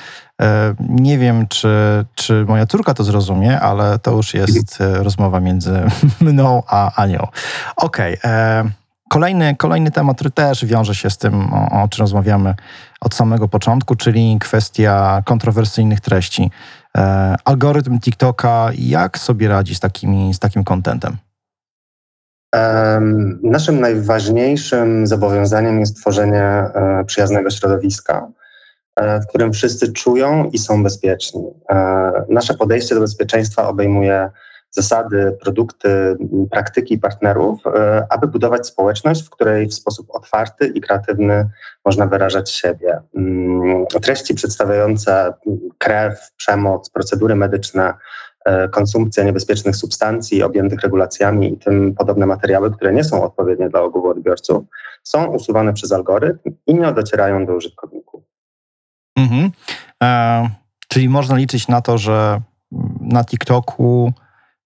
Nie 0.80 1.18
wiem, 1.18 1.48
czy, 1.48 1.70
czy 2.16 2.46
moja 2.48 2.66
córka 2.66 2.94
to 2.94 3.04
zrozumie, 3.04 3.60
ale 3.60 4.00
to 4.00 4.12
już 4.12 4.34
jest 4.34 4.78
rozmowa 4.80 5.40
między 5.40 5.82
mną 6.22 6.64
a 6.68 7.02
Anią. 7.02 7.28
Okej. 7.76 8.18
Okay. 8.20 8.79
Kolejny, 9.10 9.56
kolejny 9.56 9.92
temat, 9.92 10.16
który 10.16 10.32
też 10.32 10.66
wiąże 10.66 10.96
się 10.96 11.10
z 11.10 11.18
tym, 11.18 11.54
o, 11.54 11.84
o 11.84 11.88
czym 11.88 12.04
rozmawiamy 12.04 12.56
od 13.02 13.16
samego 13.16 13.48
początku, 13.48 13.96
czyli 13.96 14.38
kwestia 14.40 15.22
kontrowersyjnych 15.26 16.02
treści. 16.02 16.52
E, 16.98 17.36
algorytm 17.46 18.00
TikToka, 18.00 18.70
jak 18.78 19.18
sobie 19.18 19.48
radzi 19.48 19.76
z, 19.76 19.80
takimi, 19.80 20.34
z 20.34 20.40
takim 20.40 20.64
kontentem? 20.64 21.18
Em, 22.56 23.40
Naszym 23.44 23.80
najważniejszym 23.80 25.08
zobowiązaniem 25.08 25.80
jest 25.80 25.98
tworzenie 25.98 26.44
e, 26.44 27.04
przyjaznego 27.06 27.50
środowiska, 27.50 28.28
e, 28.96 29.22
w 29.22 29.28
którym 29.28 29.54
wszyscy 29.54 29.94
czują 29.94 30.50
i 30.54 30.58
są 30.58 30.84
bezpieczni. 30.84 31.44
E, 31.70 32.12
Nasze 32.30 32.54
podejście 32.54 32.96
do 32.96 33.02
bezpieczeństwa 33.02 33.68
obejmuje 33.68 34.30
zasady, 34.72 35.38
produkty, 35.42 36.16
praktyki 36.52 36.98
partnerów, 36.98 37.68
e, 37.68 38.06
aby 38.10 38.28
budować 38.28 38.68
społeczność, 38.68 39.28
w 39.28 39.30
której 39.30 39.68
w 39.68 39.74
sposób 39.74 40.08
otwarty 40.10 40.68
i 40.68 40.82
kreatywny 40.82 41.50
można 41.86 42.06
wyrażać 42.06 42.52
siebie. 42.52 43.00
Mm, 43.16 43.86
Treści 44.02 44.36
przedstawiające 44.36 45.34
krew, 45.78 46.32
przemoc, 46.38 46.90
procedury 46.90 47.36
medyczne, 47.36 47.94
e, 48.46 48.70
konsumpcja 48.70 49.24
niebezpiecznych 49.24 49.76
substancji 49.76 50.44
objętych 50.44 50.82
regulacjami 50.82 51.54
i 51.54 51.58
tym 51.58 51.96
podobne 51.96 52.26
materiały, 52.26 52.72
które 52.72 52.94
nie 52.94 53.04
są 53.04 53.24
odpowiednie 53.24 53.70
dla 53.70 53.82
ogółu 53.82 54.10
odbiorców, 54.10 54.64
są 55.04 55.26
usuwane 55.26 55.74
przez 55.74 55.92
algorytm 55.92 56.52
i 56.68 56.76
nie 56.76 56.92
docierają 56.94 57.46
do 57.46 57.56
użytkowników. 57.56 58.24
Mhm. 59.18 59.52
E, 60.04 60.50
czyli 60.88 61.10
można 61.10 61.38
liczyć 61.38 61.68
na 61.68 61.82
to, 61.82 61.98
że 61.98 62.42
na 63.02 63.24
TikToku 63.24 64.14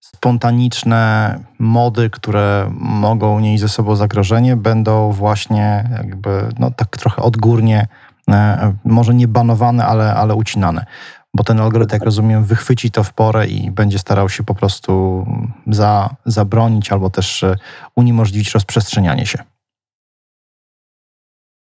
spontaniczne 0.04 1.40
mody, 1.60 2.10
które 2.10 2.72
mogą 2.80 3.40
nieść 3.40 3.62
ze 3.62 3.70
sobą 3.70 3.96
zagrożenie, 3.96 4.56
będą 4.56 5.12
właśnie 5.12 5.90
jakby 5.98 6.50
no, 6.60 6.72
tak 6.72 6.98
trochę 6.98 7.22
odgórnie, 7.22 7.88
e, 8.30 8.74
może 8.86 9.14
nie 9.14 9.28
banowane, 9.28 9.86
ale, 9.86 10.14
ale 10.16 10.36
ucinane. 10.36 10.86
Bo 11.34 11.44
ten 11.44 11.60
algorytm, 11.60 11.94
jak 11.94 12.04
rozumiem, 12.04 12.44
wychwyci 12.44 12.92
to 12.92 13.04
w 13.04 13.14
porę 13.14 13.48
i 13.48 13.72
będzie 13.72 14.00
starał 14.00 14.30
się 14.30 14.44
po 14.44 14.56
prostu 14.56 15.26
za, 15.68 16.16
zabronić 16.26 16.92
albo 16.92 17.10
też 17.10 17.44
e, 17.44 17.56
uniemożliwić 17.96 18.54
rozprzestrzenianie 18.54 19.26
się. 19.26 19.44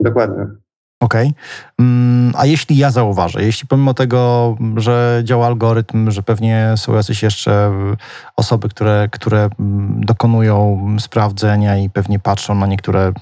Dokładnie. 0.01 0.66
Okej. 1.01 1.33
Mm, 1.81 2.33
A 2.37 2.47
jeśli 2.47 2.77
ja 2.77 2.91
zauważę, 2.91 3.43
jeśli 3.43 3.69
pomimo 3.69 3.95
tego, 3.95 4.57
że 4.77 5.21
działa 5.25 5.47
algorytm, 5.47 6.11
że 6.11 6.23
pewnie 6.23 6.75
są 6.77 6.95
jacyś 6.95 7.23
jeszcze 7.23 7.73
osoby, 8.37 8.69
które, 8.69 9.09
które 9.13 9.49
mm, 9.61 10.01
dokonują 10.05 10.87
sprawdzenia 11.01 11.77
i 11.79 11.91
pewnie 11.91 12.19
patrzą 12.19 12.55
na 12.55 12.67
niektóre 12.67 13.13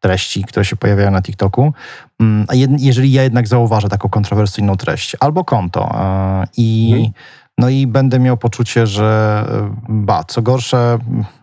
treści, 0.00 0.44
które 0.44 0.64
się 0.64 0.76
pojawiają 0.76 1.10
na 1.10 1.22
TikToku, 1.22 1.72
mm, 2.20 2.46
a 2.48 2.54
jeżeli 2.78 3.12
ja 3.12 3.22
jednak 3.22 3.48
zauważę 3.48 3.88
taką 3.88 4.08
kontrowersyjną 4.08 4.76
treść 4.76 5.16
albo 5.20 5.44
konto 5.44 5.90
e, 5.94 6.44
i, 6.56 6.90
Mhm. 6.94 7.12
no 7.58 7.68
i 7.68 7.86
będę 7.86 8.18
miał 8.18 8.36
poczucie, 8.36 8.86
że 8.86 9.44
e, 9.50 9.74
ba, 9.88 10.24
co 10.24 10.42
gorsze, 10.42 10.98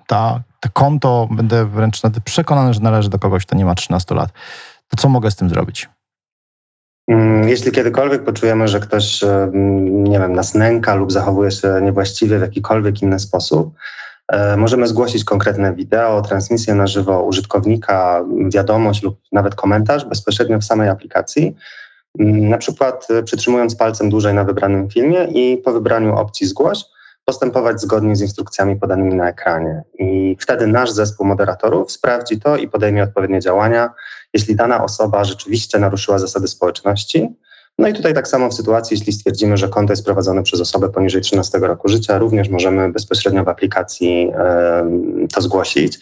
ta, 0.07 0.41
to 0.59 0.69
konto, 0.73 1.27
będę 1.31 1.65
wręcz 1.65 2.03
nawet 2.03 2.23
przekonany, 2.23 2.73
że 2.73 2.79
należy 2.79 3.09
do 3.09 3.19
kogoś, 3.19 3.45
kto 3.45 3.55
nie 3.55 3.65
ma 3.65 3.75
13 3.75 4.15
lat, 4.15 4.29
to 4.89 4.97
co 4.97 5.09
mogę 5.09 5.31
z 5.31 5.35
tym 5.35 5.49
zrobić? 5.49 5.89
Mm, 7.07 7.49
Jeśli 7.49 7.71
kiedykolwiek 7.71 8.23
poczujemy, 8.23 8.67
że 8.67 8.79
ktoś, 8.79 9.21
nie 9.83 10.19
wiem, 10.19 10.33
nas 10.33 10.53
nęka 10.55 10.95
lub 10.95 11.11
zachowuje 11.11 11.51
się 11.51 11.79
niewłaściwie 11.81 12.37
w 12.39 12.41
jakikolwiek 12.41 13.01
inny 13.01 13.19
sposób, 13.19 13.73
e, 14.27 14.57
możemy 14.57 14.87
zgłosić 14.87 15.23
konkretne 15.23 15.75
wideo, 15.75 16.21
transmisję 16.21 16.75
na 16.75 16.87
żywo 16.87 17.23
użytkownika, 17.23 18.25
wiadomość 18.49 19.03
lub 19.03 19.19
nawet 19.31 19.55
komentarz 19.55 20.05
bezpośrednio 20.05 20.59
w 20.59 20.63
samej 20.63 20.89
aplikacji. 20.89 21.55
Mm, 22.19 22.49
Na 22.49 22.57
przykład 22.57 23.07
e, 23.09 23.23
przytrzymując 23.23 23.75
palcem 23.75 24.09
dłużej 24.09 24.33
na 24.33 24.43
wybranym 24.43 24.89
filmie 24.89 25.23
i 25.23 25.57
po 25.57 25.73
wybraniu 25.73 26.15
opcji 26.15 26.47
zgłoś, 26.47 26.85
postępować 27.25 27.81
zgodnie 27.81 28.15
z 28.15 28.21
instrukcjami 28.21 28.75
podanymi 28.75 29.15
na 29.15 29.29
ekranie. 29.29 29.83
I 29.99 30.37
wtedy 30.39 30.67
nasz 30.67 30.91
zespół 30.91 31.27
moderatorów 31.27 31.91
sprawdzi 31.91 32.39
to 32.39 32.57
i 32.57 32.67
podejmie 32.67 33.03
odpowiednie 33.03 33.39
działania, 33.39 33.89
jeśli 34.35 34.55
dana 34.55 34.83
osoba 34.83 35.23
rzeczywiście 35.23 35.79
naruszyła 35.79 36.19
zasady 36.19 36.47
społeczności. 36.47 37.29
No 37.79 37.87
i 37.87 37.93
tutaj 37.93 38.13
tak 38.13 38.27
samo 38.27 38.49
w 38.49 38.53
sytuacji, 38.53 38.97
jeśli 38.97 39.13
stwierdzimy, 39.13 39.57
że 39.57 39.69
konto 39.69 39.93
jest 39.93 40.05
prowadzone 40.05 40.43
przez 40.43 40.61
osobę 40.61 40.89
poniżej 40.89 41.21
13 41.21 41.57
roku 41.57 41.87
życia, 41.87 42.17
również 42.17 42.49
możemy 42.49 42.91
bezpośrednio 42.91 43.43
w 43.43 43.47
aplikacji 43.47 44.31
to 45.33 45.41
zgłosić. 45.41 45.99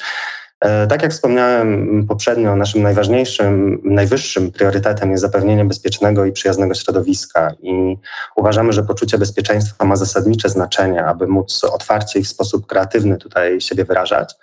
E, 0.59 0.87
Tak 0.87 1.01
jak 1.01 1.11
wspomniałem 1.11 2.05
poprzednio, 2.07 2.55
naszym 2.55 2.81
najważniejszym, 2.81 3.81
najwyższym 3.83 4.51
priorytetem 4.51 5.11
jest 5.11 5.21
zapewnienie 5.21 5.65
bezpiecznego 5.65 6.25
i 6.25 6.31
przyjaznego 6.31 6.73
środowiska 6.73 7.51
i 7.61 7.97
uważamy, 8.35 8.73
że 8.73 8.83
poczucie 8.83 9.17
bezpieczeństwa 9.17 9.85
ma 9.85 9.95
zasadnicze 9.95 10.49
znaczenie, 10.49 11.05
aby 11.05 11.27
móc 11.27 11.63
otwarcie 11.63 12.19
i 12.19 12.23
w 12.23 12.27
sposób 12.27 12.67
kreatywny 12.67 13.17
tutaj 13.17 13.61
siebie 13.61 13.85
wyrażać. 13.85 14.35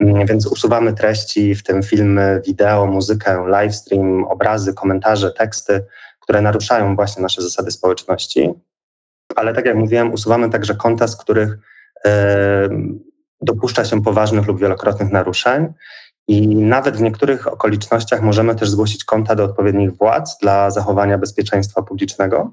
Mm, 0.00 0.26
Więc 0.26 0.46
usuwamy 0.46 0.92
treści, 0.92 1.54
w 1.54 1.62
tym 1.62 1.82
filmy, 1.82 2.42
wideo, 2.46 2.86
muzykę, 2.86 3.46
livestream, 3.46 4.24
obrazy, 4.24 4.74
komentarze, 4.74 5.32
teksty, 5.32 5.84
które 6.20 6.42
naruszają 6.42 6.96
właśnie 6.96 7.22
nasze 7.22 7.42
zasady 7.42 7.70
społeczności. 7.70 8.52
Ale 9.36 9.54
tak 9.54 9.66
jak 9.66 9.76
mówiłem, 9.76 10.12
usuwamy 10.12 10.50
także 10.50 10.74
konta, 10.74 11.08
z 11.08 11.16
których 11.16 11.58
dopuszcza 13.40 13.84
się 13.84 14.02
poważnych 14.02 14.46
lub 14.46 14.60
wielokrotnych 14.60 15.12
naruszeń. 15.12 15.72
I 16.28 16.56
nawet 16.56 16.96
w 16.96 17.00
niektórych 17.00 17.46
okolicznościach 17.46 18.22
możemy 18.22 18.54
też 18.54 18.70
zgłosić 18.70 19.04
konta 19.04 19.34
do 19.34 19.44
odpowiednich 19.44 19.96
władz 19.96 20.38
dla 20.38 20.70
zachowania 20.70 21.18
bezpieczeństwa 21.18 21.82
publicznego, 21.82 22.52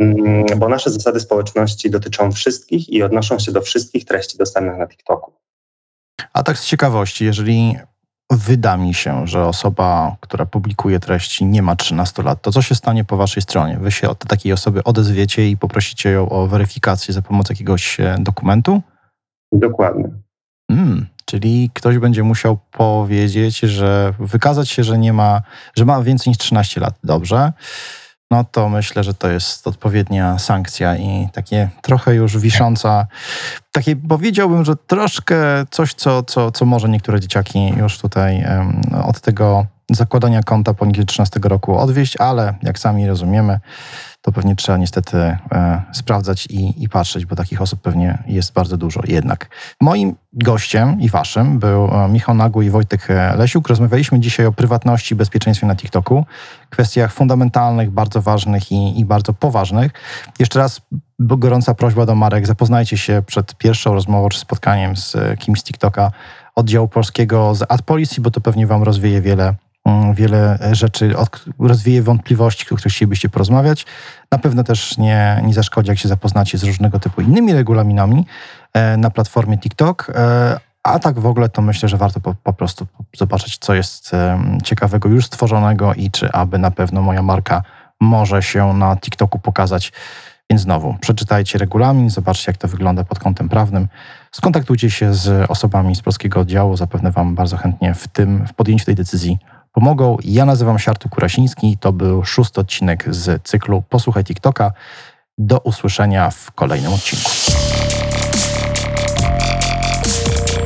Mm, 0.00 0.44
bo 0.56 0.68
nasze 0.68 0.90
zasady 0.90 1.20
społeczności 1.20 1.90
dotyczą 1.90 2.32
wszystkich 2.32 2.88
i 2.88 3.02
odnoszą 3.02 3.38
się 3.38 3.52
do 3.52 3.60
wszystkich 3.60 4.04
treści 4.04 4.38
dostępnych 4.38 4.78
na 4.78 4.88
TikToku. 4.88 5.32
A 6.32 6.42
tak 6.42 6.58
z 6.58 6.66
ciekawości, 6.66 7.24
jeżeli 7.24 7.76
wyda 8.30 8.76
mi 8.76 8.94
się, 8.94 9.26
że 9.26 9.46
osoba, 9.46 10.16
która 10.20 10.46
publikuje 10.46 11.00
treści 11.00 11.44
nie 11.44 11.62
ma 11.62 11.76
13 11.76 12.22
lat, 12.22 12.42
to 12.42 12.52
co 12.52 12.62
się 12.62 12.74
stanie 12.74 13.04
po 13.04 13.16
waszej 13.16 13.42
stronie? 13.42 13.78
Wy 13.78 13.90
się 13.90 14.08
od 14.08 14.18
takiej 14.18 14.52
osoby 14.52 14.84
odezwiecie 14.84 15.48
i 15.48 15.56
poprosicie 15.56 16.10
ją 16.10 16.28
o 16.28 16.46
weryfikację 16.46 17.14
za 17.14 17.22
pomocą 17.22 17.52
jakiegoś 17.52 18.00
e, 18.00 18.16
dokumentu? 18.20 18.82
Dokładnie. 19.52 20.04
Mm, 20.70 21.06
czyli 21.24 21.70
ktoś 21.74 21.98
będzie 21.98 22.22
musiał 22.22 22.58
powiedzieć, 22.70 23.58
że 23.58 24.14
wykazać 24.18 24.68
się, 24.68 24.84
że 24.84 24.98
nie 24.98 25.12
ma, 25.12 25.42
że 25.76 25.84
ma 25.84 26.02
więcej 26.02 26.30
niż 26.30 26.38
13 26.38 26.80
lat. 26.80 26.94
Dobrze. 27.04 27.52
No 28.32 28.44
to 28.44 28.68
myślę, 28.68 29.04
że 29.04 29.14
to 29.14 29.28
jest 29.28 29.66
odpowiednia 29.66 30.38
sankcja 30.38 30.96
i 30.96 31.28
takie 31.32 31.68
trochę 31.82 32.14
już 32.14 32.38
wisząca, 32.38 33.06
takie 33.72 33.96
powiedziałbym, 33.96 34.64
że 34.64 34.76
troszkę 34.76 35.36
coś, 35.70 35.94
co, 35.94 36.22
co, 36.22 36.50
co 36.50 36.64
może 36.64 36.88
niektóre 36.88 37.20
dzieciaki 37.20 37.68
już 37.76 37.98
tutaj 37.98 38.42
em, 38.44 38.80
od 39.04 39.20
tego 39.20 39.66
zakładania 39.94 40.42
konta 40.42 40.74
poniżej 40.74 41.06
13 41.06 41.40
roku 41.44 41.78
odwieść, 41.78 42.16
ale 42.16 42.54
jak 42.62 42.78
sami 42.78 43.06
rozumiemy, 43.06 43.60
to 44.22 44.32
pewnie 44.32 44.56
trzeba 44.56 44.78
niestety 44.78 45.16
e, 45.16 45.82
sprawdzać 45.92 46.46
i, 46.46 46.82
i 46.82 46.88
patrzeć, 46.88 47.26
bo 47.26 47.36
takich 47.36 47.62
osób 47.62 47.80
pewnie 47.80 48.22
jest 48.26 48.52
bardzo 48.52 48.76
dużo 48.76 49.00
jednak. 49.06 49.48
Moim 49.80 50.14
gościem 50.32 51.00
i 51.00 51.08
waszym 51.08 51.58
był 51.58 51.84
e, 51.84 52.08
Michał 52.08 52.34
Nagły 52.34 52.64
i 52.64 52.70
Wojtek 52.70 53.10
e, 53.10 53.36
Lesiuk. 53.36 53.68
Rozmawialiśmy 53.68 54.20
dzisiaj 54.20 54.46
o 54.46 54.52
prywatności 54.52 55.14
i 55.14 55.16
bezpieczeństwie 55.16 55.66
na 55.66 55.76
TikToku, 55.76 56.24
kwestiach 56.70 57.12
fundamentalnych, 57.12 57.90
bardzo 57.90 58.22
ważnych 58.22 58.72
i, 58.72 59.00
i 59.00 59.04
bardzo 59.04 59.32
poważnych. 59.32 59.92
Jeszcze 60.38 60.58
raz 60.58 60.80
gorąca 61.18 61.74
prośba 61.74 62.06
do 62.06 62.14
Marek, 62.14 62.46
zapoznajcie 62.46 62.98
się 62.98 63.22
przed 63.26 63.54
pierwszą 63.54 63.94
rozmową 63.94 64.28
czy 64.28 64.38
spotkaniem 64.38 64.96
z 64.96 65.16
e, 65.16 65.36
kimś 65.36 65.60
z 65.60 65.64
TikToka 65.64 66.10
oddziału 66.54 66.88
polskiego 66.88 67.54
z 67.54 67.62
AdPolicy, 67.68 68.20
bo 68.20 68.30
to 68.30 68.40
pewnie 68.40 68.66
wam 68.66 68.82
rozwieje 68.82 69.20
wiele 69.20 69.54
wiele 70.14 70.58
rzeczy, 70.72 71.16
od, 71.16 71.44
rozwieje 71.58 72.02
wątpliwości, 72.02 72.64
o 72.64 72.76
których 72.76 72.94
chcielibyście 72.94 73.28
porozmawiać. 73.28 73.86
Na 74.32 74.38
pewno 74.38 74.64
też 74.64 74.98
nie, 74.98 75.42
nie 75.44 75.54
zaszkodzi, 75.54 75.88
jak 75.88 75.98
się 75.98 76.08
zapoznacie 76.08 76.58
z 76.58 76.64
różnego 76.64 76.98
typu 76.98 77.20
innymi 77.20 77.52
regulaminami 77.52 78.26
e, 78.72 78.96
na 78.96 79.10
platformie 79.10 79.58
TikTok. 79.58 80.12
E, 80.14 80.60
a 80.82 80.98
tak 80.98 81.20
w 81.20 81.26
ogóle 81.26 81.48
to 81.48 81.62
myślę, 81.62 81.88
że 81.88 81.96
warto 81.96 82.20
po, 82.20 82.34
po 82.42 82.52
prostu 82.52 82.86
zobaczyć, 83.16 83.58
co 83.58 83.74
jest 83.74 84.10
ciekawego 84.64 85.08
już 85.08 85.26
stworzonego 85.26 85.94
i 85.94 86.10
czy 86.10 86.32
aby 86.32 86.58
na 86.58 86.70
pewno 86.70 87.02
moja 87.02 87.22
marka 87.22 87.62
może 88.00 88.42
się 88.42 88.74
na 88.74 88.96
TikToku 88.96 89.38
pokazać. 89.38 89.92
Więc 90.50 90.62
znowu, 90.62 90.96
przeczytajcie 91.00 91.58
regulamin, 91.58 92.10
zobaczcie, 92.10 92.44
jak 92.50 92.56
to 92.56 92.68
wygląda 92.68 93.04
pod 93.04 93.18
kątem 93.18 93.48
prawnym. 93.48 93.88
Skontaktujcie 94.32 94.90
się 94.90 95.14
z 95.14 95.50
osobami 95.50 95.96
z 95.96 96.02
polskiego 96.02 96.40
oddziału, 96.40 96.76
zapewne 96.76 97.10
Wam 97.10 97.34
bardzo 97.34 97.56
chętnie 97.56 97.94
w 97.94 98.08
tym, 98.08 98.46
w 98.46 98.54
podjęciu 98.54 98.84
tej 98.84 98.94
decyzji 98.94 99.38
pomogą. 99.72 100.18
Ja 100.24 100.44
nazywam 100.44 100.78
się 100.78 100.90
Artur 100.90 101.10
Kurasiński, 101.10 101.76
to 101.80 101.92
był 101.92 102.24
szósty 102.24 102.60
odcinek 102.60 103.14
z 103.14 103.42
cyklu 103.42 103.82
Posłuchaj 103.88 104.24
TikToka. 104.24 104.72
Do 105.38 105.58
usłyszenia 105.58 106.30
w 106.30 106.52
kolejnym 106.52 106.92
odcinku. 106.92 107.30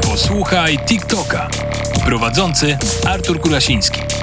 Posłuchaj 0.03 0.79
TikToka. 0.79 1.49
Prowadzący 2.05 2.79
Artur 3.07 3.41
Kurasiński. 3.41 4.16